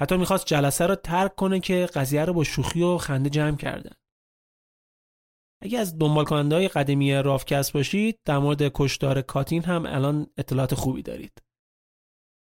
[0.00, 3.94] حتی می‌خواست جلسه رو ترک کنه که قضیه رو با شوخی و خنده جمع کردن.
[5.62, 10.74] اگه از دنبال کننده های قدیمی رافکست باشید در مورد کشتار کاتین هم الان اطلاعات
[10.74, 11.42] خوبی دارید.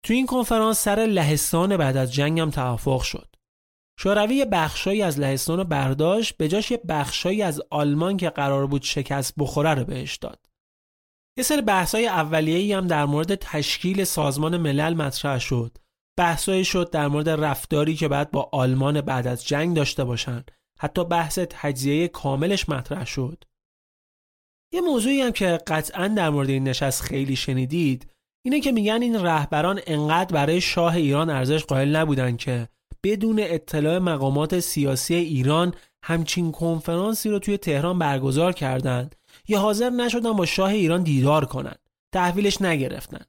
[0.06, 3.37] تو این کنفرانس سر لهستان بعد از جنگ هم توافق شد.
[4.00, 8.82] شوروی بخشایی از لهستان رو برداشت به جاش یه بخشایی از آلمان که قرار بود
[8.82, 10.46] شکست بخوره رو بهش داد.
[11.38, 15.78] یه سری بحثای اولیه‌ای هم در مورد تشکیل سازمان ملل مطرح شد.
[16.18, 20.44] بحثایی شد در مورد رفتاری که بعد با آلمان بعد از جنگ داشته باشن.
[20.80, 23.44] حتی بحث تجزیه کاملش مطرح شد.
[24.74, 28.12] یه موضوعی هم که قطعا در مورد این نشست خیلی شنیدید
[28.46, 32.70] اینه که میگن این رهبران انقدر برای شاه ایران ارزش قائل نبودن که
[33.04, 35.74] بدون اطلاع مقامات سیاسی ایران
[36.04, 39.16] همچین کنفرانسی رو توی تهران برگزار کردند
[39.48, 41.76] یا حاضر نشدن با شاه ایران دیدار کنن.
[42.14, 43.26] تحویلش نگرفتن.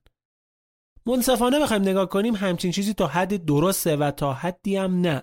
[1.06, 5.22] منصفانه بخوایم نگاه کنیم همچین چیزی تا حدی درسته و تا حدی هم نه.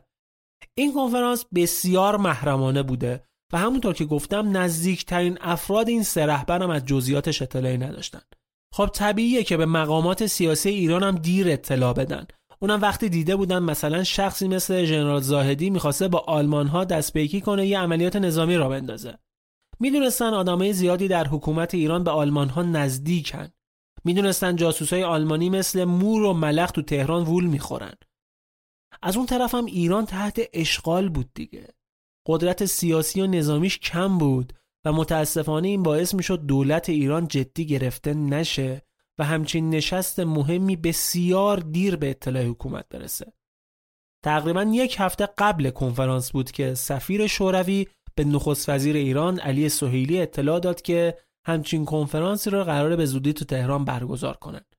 [0.78, 3.24] این کنفرانس بسیار محرمانه بوده
[3.54, 8.22] و همونطور که گفتم نزدیکترین افراد این سه رهبر از جزئیاتش اطلاعی نداشتن.
[8.74, 12.28] خب طبیعیه که به مقامات سیاسی ایران هم دیر اطلاع بدن.
[12.60, 17.42] اونم وقتی دیده بودن مثلا شخصی مثل ژنرال زاهدی می‌خواسته با آلمان ها دست پیکی
[17.42, 19.18] کنه یه عملیات نظامی را بندازه.
[19.80, 23.48] می‌دونستن آدمای زیادی در حکومت ایران به آلمان ها نزدیکن.
[24.04, 27.94] می‌دونستن جاسوسای آلمانی مثل مور و ملخ تو تهران وول می‌خورن.
[29.02, 31.68] از اون طرف هم ایران تحت اشغال بود دیگه.
[32.28, 34.54] قدرت سیاسی و نظامیش کم بود
[34.86, 38.85] و متاسفانه این باعث می‌شد دولت ایران جدی گرفته نشه.
[39.20, 43.34] و همچین نشست مهمی بسیار دیر به اطلاع حکومت برسه.
[44.24, 50.22] تقریبا یک هفته قبل کنفرانس بود که سفیر شوروی به نخست وزیر ایران علی سهیلی
[50.22, 54.76] اطلاع داد که همچین کنفرانسی را قرار به زودی تو تهران برگزار کنند.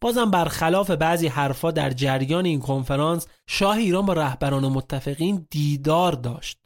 [0.00, 6.12] بازم برخلاف بعضی حرفا در جریان این کنفرانس شاه ایران با رهبران و متفقین دیدار
[6.12, 6.58] داشت.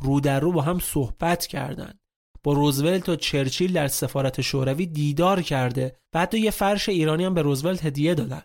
[0.00, 2.00] رو در رو با هم صحبت کردند.
[2.44, 7.34] با روزولت و چرچیل در سفارت شوروی دیدار کرده و حتی یه فرش ایرانی هم
[7.34, 8.42] به روزولت هدیه دادن.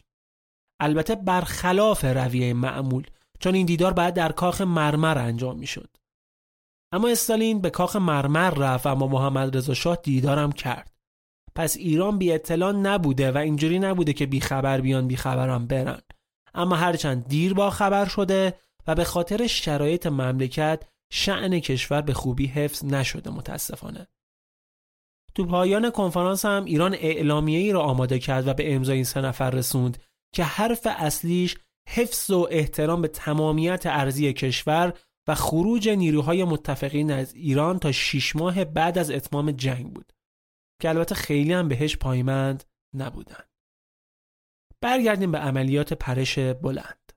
[0.79, 3.07] البته برخلاف رویه معمول
[3.39, 5.97] چون این دیدار بعد در کاخ مرمر انجام می‌شد.
[6.91, 10.93] اما استالین به کاخ مرمر رفت با محمد رضا شاه دیدارم کرد.
[11.55, 16.01] پس ایران بی اطلاع نبوده و اینجوری نبوده که بی خبر بیان بی خبرم برن.
[16.53, 22.47] اما هرچند دیر با خبر شده و به خاطر شرایط مملکت شعن کشور به خوبی
[22.47, 24.07] حفظ نشده متاسفانه.
[25.35, 29.21] تو پایان کنفرانس هم ایران اعلامیه ای را آماده کرد و به امضای این سه
[29.21, 30.03] نفر رسوند
[30.33, 31.57] که حرف اصلیش
[31.89, 34.93] حفظ و احترام به تمامیت ارزی کشور
[35.27, 40.13] و خروج نیروهای متفقین از ایران تا شیش ماه بعد از اتمام جنگ بود
[40.81, 42.63] که البته خیلی هم بهش پایمند
[42.95, 43.43] نبودن.
[44.81, 47.08] برگردیم به عملیات پرش بلند.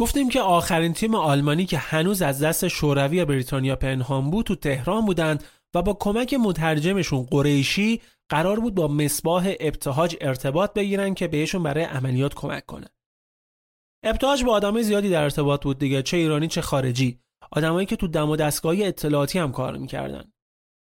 [0.00, 4.54] گفتیم که آخرین تیم آلمانی که هنوز از دست شوروی و بریتانیا پنهان بود تو
[4.54, 5.44] تهران بودند
[5.74, 11.84] و با کمک مترجمشون قریشی قرار بود با مصباح ابتهاج ارتباط بگیرن که بهشون برای
[11.84, 12.86] عملیات کمک کنه.
[14.04, 17.20] ابتهاج با آدمای زیادی در ارتباط بود دیگه چه ایرانی چه خارجی.
[17.50, 20.32] آدمایی که تو دم و دستگاه اطلاعاتی هم کار می‌کردن.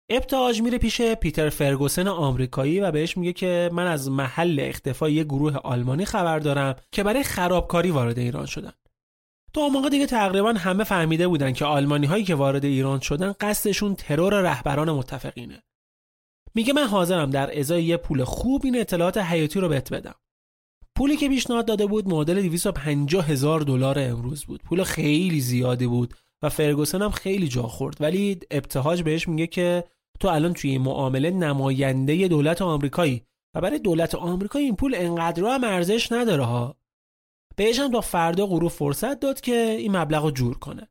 [0.09, 5.23] ابتهاج میره پیش پیتر فرگوسن آمریکایی و بهش میگه که من از محل اختفای یه
[5.23, 8.73] گروه آلمانی خبر دارم که برای خرابکاری وارد ایران شدن
[9.55, 13.33] تو اون موقع دیگه تقریبا همه فهمیده بودن که آلمانی هایی که وارد ایران شدن
[13.39, 15.63] قصدشون ترور رهبران متفقینه.
[16.55, 20.15] میگه من حاضرم در ازای یه پول خوب این اطلاعات حیاتی رو بهت بدم.
[20.95, 24.63] پولی که پیشنهاد داده بود معادل 250 هزار دلار امروز بود.
[24.63, 27.97] پول خیلی زیادی بود و فرگوسن هم خیلی جا خورد.
[27.99, 29.83] ولی ابتهاج بهش میگه که
[30.19, 33.23] تو الان توی معامله نماینده دولت آمریکایی.
[33.55, 36.75] و برای دولت آمریکا این پول انقدر هم ارزش نداره ها.
[37.55, 40.87] بهش هم تا فردا غروب فرصت داد که این مبلغ رو جور کنه.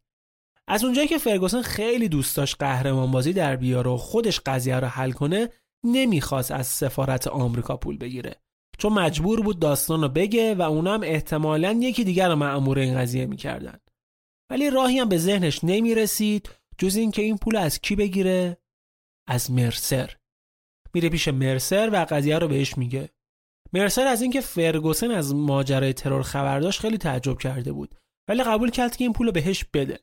[0.69, 4.87] از اونجایی که فرگوسن خیلی دوست داشت قهرمان بازی در بیاره و خودش قضیه رو
[4.87, 5.49] حل کنه
[5.85, 8.37] نمی‌خواست از سفارت آمریکا پول بگیره.
[8.79, 12.99] چون مجبور بود داستان رو بگه و اونا هم احتمالا یکی دیگر رو معمور این
[12.99, 13.79] قضیه می‌کردن.
[14.51, 18.57] ولی راهی هم به ذهنش نمی‌رسید جز اینکه این پول از کی بگیره؟
[19.29, 20.17] از مرسر.
[20.95, 23.11] میره پیش مرسر و قضیه رو بهش میگه.
[23.75, 27.95] مرسر از اینکه فرگوسن از ماجرای ترور خبر داشت خیلی تعجب کرده بود.
[28.29, 30.01] ولی قبول کرد که این پول رو بهش بده.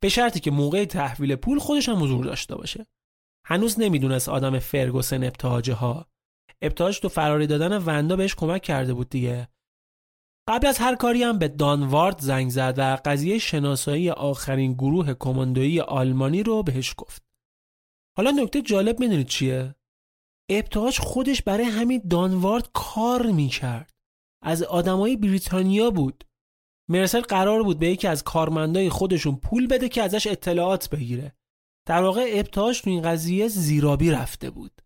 [0.00, 2.86] به شرطی که موقع تحویل پول خودش هم حضور داشته باشه.
[3.46, 6.06] هنوز نمی‌دونست آدم فرگوسن ابتهاجه ها.
[6.62, 9.48] ابتهاج تو فراری دادن وندا بهش کمک کرده بود دیگه.
[10.48, 15.80] قبل از هر کاری هم به دانوارد زنگ زد و قضیه شناسایی آخرین گروه کماندویی
[15.80, 17.22] آلمانی رو بهش گفت.
[18.16, 19.74] حالا نکته جالب می‌دونید چیه؟
[20.50, 23.94] ابتهاج خودش برای همین دانوارد کار می‌کرد.
[24.42, 26.24] از آدمای بریتانیا بود.
[26.90, 31.32] مرسل قرار بود به یکی از کارمندای خودشون پول بده که ازش اطلاعات بگیره.
[31.88, 34.82] در واقع ابتهاج تو این قضیه زیرابی رفته بود.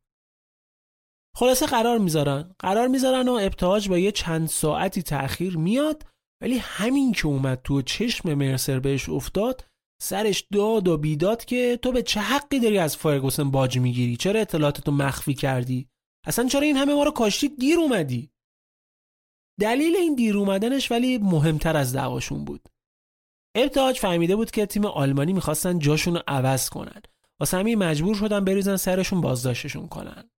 [1.36, 2.54] خلاصه قرار می‌ذارن.
[2.58, 6.06] قرار می‌ذارن و ابتهاج با یه چند ساعتی تأخیر میاد
[6.42, 9.64] ولی همین که اومد تو چشم مرسر بهش افتاد
[10.00, 14.40] سرش داد و بیداد که تو به چه حقی داری از فرگوسن باج می‌گیری؟ چرا
[14.40, 15.88] اطلاعاتتو مخفی کردی؟
[16.26, 18.30] اصلا چرا این همه ما رو کاشتی دیر اومدی؟
[19.60, 22.68] دلیل این دیر اومدنش ولی مهمتر از دعواشون بود.
[23.56, 27.02] ابتهاج فهمیده بود که تیم آلمانی می‌خواستن جاشون رو عوض کنن.
[27.40, 30.30] واسه همین مجبور شدن بریزن سرشون بازداشتشون کنن.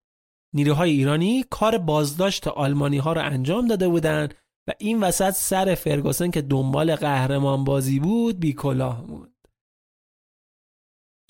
[0.53, 4.29] نیروهای ایرانی کار بازداشت آلمانی ها رو انجام داده بودن
[4.67, 9.30] و این وسط سر فرگوسن که دنبال قهرمان بازی بود بیکلاه بود.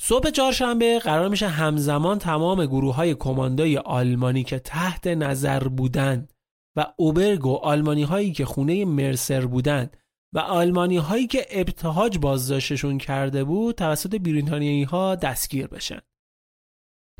[0.04, 6.34] صبح چهارشنبه قرار میشه همزمان تمام گروه های کماندوی آلمانی که تحت نظر بودند
[6.76, 9.98] و اوبرگ و آلمانی هایی که خونه مرسر بودند
[10.34, 16.00] و آلمانی هایی که ابتهاج بازداشتشون کرده بود توسط بریتانیایی ها دستگیر بشن.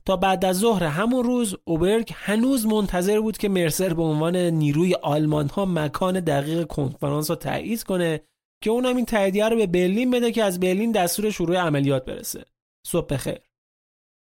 [0.06, 4.94] تا بعد از ظهر همون روز اوبرگ هنوز منتظر بود که مرسر به عنوان نیروی
[4.94, 8.22] آلمان ها مکان دقیق کنفرانس رو تایید کنه
[8.64, 12.46] که اونم این تاییدیه رو به برلین بده که از برلین دستور شروع عملیات برسه.
[12.88, 13.40] صبح بخیر.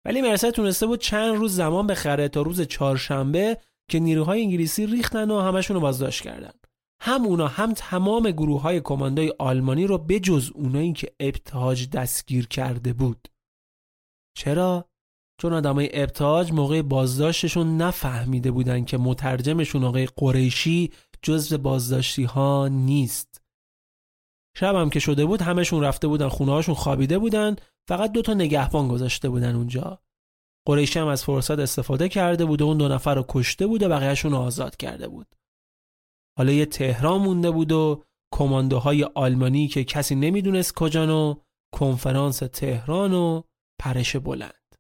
[0.04, 3.58] ولی مرسر تونسته بود چند روز زمان بخره تا روز چهارشنبه
[3.90, 6.52] که نیروهای انگلیسی ریختن و همشون رو بازداشت کردن.
[7.02, 12.92] هم اونا هم تمام گروه های کماندوی آلمانی رو بجز اونایی که ابتهاج دستگیر کرده
[12.92, 13.28] بود.
[14.36, 14.90] چرا؟
[15.40, 20.90] چون آدمای ابتهاج موقع بازداشتشون نفهمیده بودن که مترجمشون آقای قریشی
[21.22, 23.42] جزو بازداشتی ها نیست.
[24.56, 27.56] شب هم که شده بود همشون رفته بودن خونه هاشون خوابیده بودن
[27.88, 30.02] فقط دو تا نگهبان گذاشته بودن اونجا.
[30.66, 33.88] قریشی هم از فرصت استفاده کرده بود و اون دو نفر رو کشته بود و
[33.88, 35.26] بقیهشون رو آزاد کرده بود.
[36.38, 38.04] حالا یه تهران مونده بود و
[38.34, 41.34] کماندوهای آلمانی که کسی نمی‌دونست کجان و
[41.74, 43.42] کنفرانس تهران و
[43.80, 44.74] پرش بلند.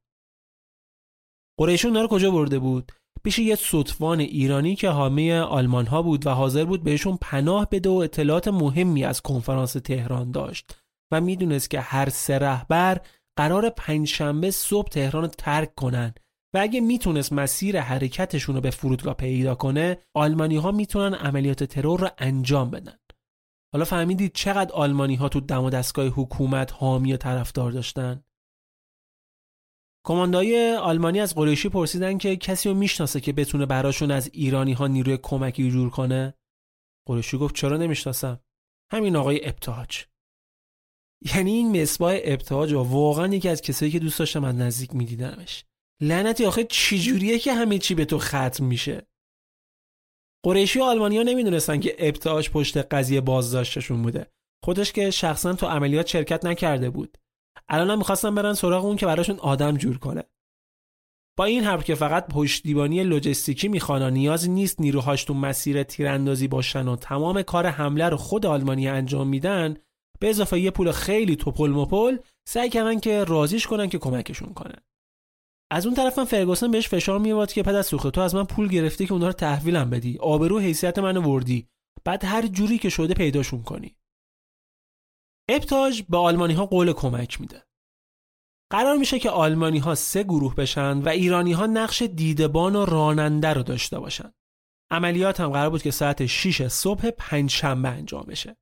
[1.58, 2.92] قریشون رو کجا برده بود؟
[3.24, 7.88] پیش یه سطفان ایرانی که حامی آلمان ها بود و حاضر بود بهشون پناه بده
[7.88, 10.79] و اطلاعات مهمی از کنفرانس تهران داشت.
[11.12, 13.00] و می‌دونست که هر سه رهبر
[13.36, 16.14] قرار پنجشنبه صبح تهران رو ترک کنن.
[16.54, 22.00] و اگه می‌تونست مسیر حرکتشون رو به فرودگاه پیدا کنه آلمانی ها می‌تونن عملیات ترور
[22.00, 22.96] رو انجام بدن.
[23.72, 28.24] حالا فهمیدید چقدر آلمانی ها تو دم و دستگاه حکومت حامی و طرفدار داشتن؟
[30.06, 34.86] کماندای آلمانی از قریشی پرسیدن که کسی رو می‌شناسه که بتونه براشون از ایرانی ها
[34.86, 36.34] نیروی کمکی جور کنه؟
[37.08, 38.40] قریشی گفت چرا نمی‌شناسم؟
[38.92, 40.04] همین آقای ابتهاج.
[41.22, 45.64] یعنی این مصباح ابتهاج واقعا یکی از کسایی که دوست داشتم از نزدیک میدیدمش.
[46.00, 49.06] لعنتی آخه چجوریه که همه چی به تو ختم میشه؟
[50.44, 54.26] قریشی و آلمانیا نمی‌دونستن که ابتهاج پشت قضیه بازداشتشون بوده.
[54.64, 57.18] خودش که شخصا تو عملیات شرکت نکرده بود.
[57.68, 60.22] الان می‌خواستن برن سراغ اون که براشون آدم جور کنه.
[61.38, 66.48] با این حرف که فقط پشتیبانی لوجستیکی می‌خوان و نیازی نیست نیروهاش تو مسیر تیراندازی
[66.48, 69.76] باشن و تمام کار حمله رو خود آلمانی انجام میدن
[70.20, 72.18] به اضافه یه پول خیلی توپل مپل
[72.48, 74.74] سعی کردن که رازیش کنن که کمکشون کنه.
[75.72, 79.06] از اون طرفم فرگوسن بهش فشار میواد که پد سوخته تو از من پول گرفتی
[79.06, 80.18] که اونها رو تحویلم بدی.
[80.18, 81.68] آبرو حیثیت منو وردی.
[82.04, 83.96] بعد هر جوری که شده پیداشون کنی.
[85.48, 87.62] ابتاج به آلمانی ها قول کمک میده.
[88.72, 93.48] قرار میشه که آلمانی ها سه گروه بشن و ایرانی ها نقش دیدبان و راننده
[93.48, 94.32] رو داشته باشن.
[94.90, 98.56] عملیات هم قرار بود که ساعت 6 صبح پنجشنبه انجام بشه.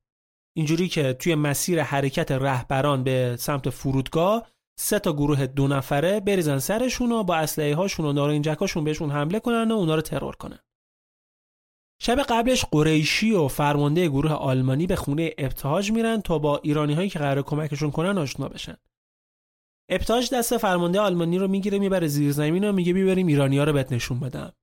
[0.57, 4.47] اینجوری که توی مسیر حرکت رهبران به سمت فرودگاه
[4.79, 9.39] سه تا گروه دو نفره بریزن سرشون و با اسلحه هاشون و نارنجکاشون بهشون حمله
[9.39, 10.59] کنن و اونا رو ترور کنن
[12.01, 17.09] شب قبلش قریشی و فرمانده گروه آلمانی به خونه ابتهاج میرن تا با ایرانی هایی
[17.09, 18.77] که قرار کمکشون کنن آشنا بشن.
[19.89, 23.73] ابتهاج دست فرمانده آلمانی رو می‌گیره می‌بره زیر زمین و میگه بیبریم ایرانی ها رو
[23.73, 24.53] بهت نشون بدم.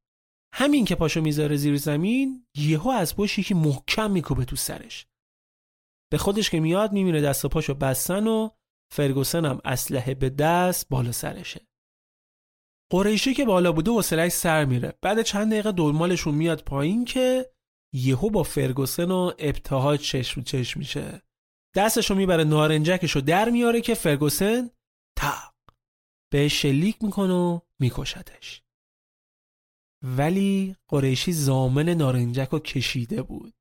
[0.54, 5.06] همین که پاشو می‌ذاره زیر زمین یهو از پشت یکی محکم میکوبه تو سرش.
[6.12, 8.50] به خودش که میاد می‌بینه دست و پاشو بستن و
[8.92, 11.66] فرگوسن هم اسلحه به دست بالا سرشه.
[12.92, 14.98] قریشی که بالا بوده حوصله‌اش سر میره.
[15.02, 17.50] بعد چند دقیقه دلمالشون میاد پایین که
[17.94, 21.22] یهو با فرگوسن و ابتهاج چشم چشم میشه.
[21.76, 24.70] دستشو می‌بره نارنجکشو در میاره که فرگوسن
[25.18, 25.54] تق
[26.32, 28.62] به شلیک می‌کنه و میکشدش
[30.02, 33.54] ولی قریشی زامن نارنجک رو کشیده بود.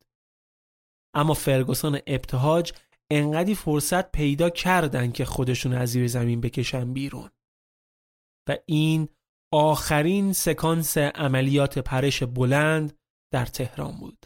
[1.16, 2.74] اما فرگوسن ابتهاج
[3.12, 7.30] انقدی فرصت پیدا کردن که خودشون از زیر زمین بکشن بیرون
[8.50, 9.10] و این
[9.54, 12.98] آخرین سکانس عملیات پرش بلند
[13.34, 14.26] در تهران بود.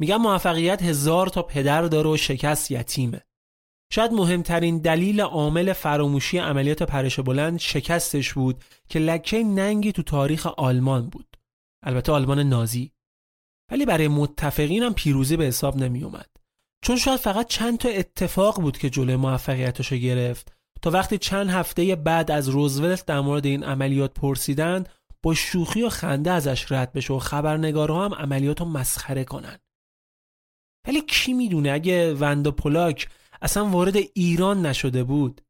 [0.00, 3.22] میگم موفقیت هزار تا پدر داره و شکست یتیمه.
[3.92, 10.46] شاید مهمترین دلیل عامل فراموشی عملیات پرش بلند شکستش بود که لکه ننگی تو تاریخ
[10.46, 11.36] آلمان بود.
[11.82, 12.92] البته آلمان نازی.
[13.70, 16.30] ولی برای متفقین هم پیروزی به حساب نمی اومد.
[16.84, 20.56] چون شاید فقط چند تا اتفاق بود که جلوی موفقیتش گرفت.
[20.82, 24.84] تا وقتی چند هفته بعد از روزولت در مورد این عملیات پرسیدن
[25.22, 29.58] با شوخی و خنده ازش رد بشه و خبرنگارها هم عملیات رو مسخره کنن.
[30.88, 33.08] ولی کی می‌دونه اگه وندا پولاک
[33.42, 35.40] اصلا وارد ایران نشده بود؟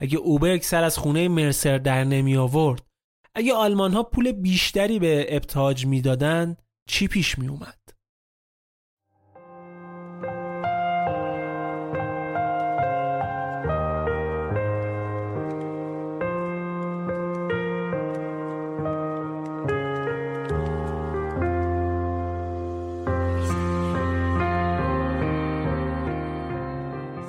[0.00, 2.86] اگه اوبرگ سر از خونه مرسر در نمی آورد
[3.34, 6.56] اگه آلمان ها پول بیشتری به ابتاج می‌دادن
[6.86, 7.78] چی پیش می اومد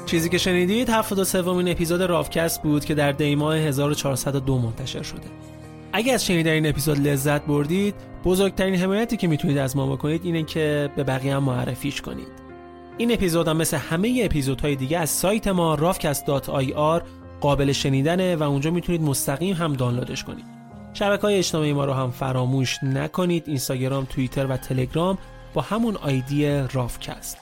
[0.06, 5.28] چیزی که شنیدید 73 سومین اپیزود رافکست بود که در دیماه 1402 منتشر شده.
[5.98, 10.44] اگر از شنیدن این اپیزود لذت بردید، بزرگترین حمایتی که می‌تونید از ما بکنید اینه
[10.44, 12.28] که به بقیه هم معرفیش کنید.
[12.98, 17.04] این اپیزود هم مثل همه اپیزودهای دیگه از سایت ما rafcast.ir
[17.42, 20.46] قابل شنیدنه و اونجا می‌تونید مستقیم هم دانلودش کنید.
[20.94, 25.18] شبکه های اجتماعی ما رو هم فراموش نکنید اینستاگرام، توییتر و تلگرام
[25.54, 27.38] با همون آیدی راوکست.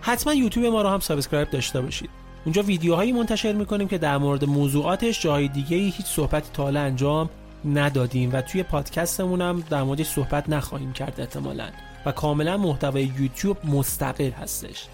[0.00, 2.10] حتما یوتیوب ما رو هم subscribe داشته باشید
[2.44, 7.30] اونجا ویدیوهایی منتشر می‌کنیم که در مورد موضوعاتش جای دیگه هیچ صحبتی تا انجام
[7.64, 11.68] ندادیم و توی پادکستمون هم در موردش صحبت نخواهیم کرد احتمالا.
[12.06, 14.86] و کاملا محتوای یوتیوب مستقل هستش.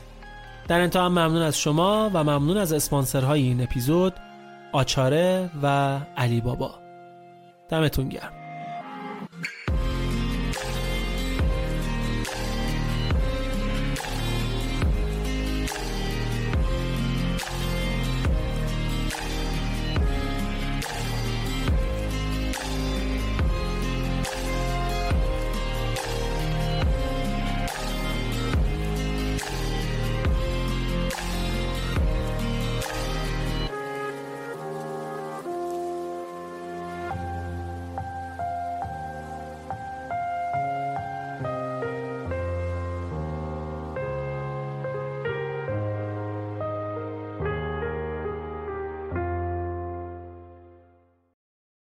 [0.68, 4.14] در انتها ممنون از شما و ممنون از اسپانسرهای این اپیزود
[4.72, 6.74] آچاره و علی بابا.
[7.68, 8.35] دمتون گرم.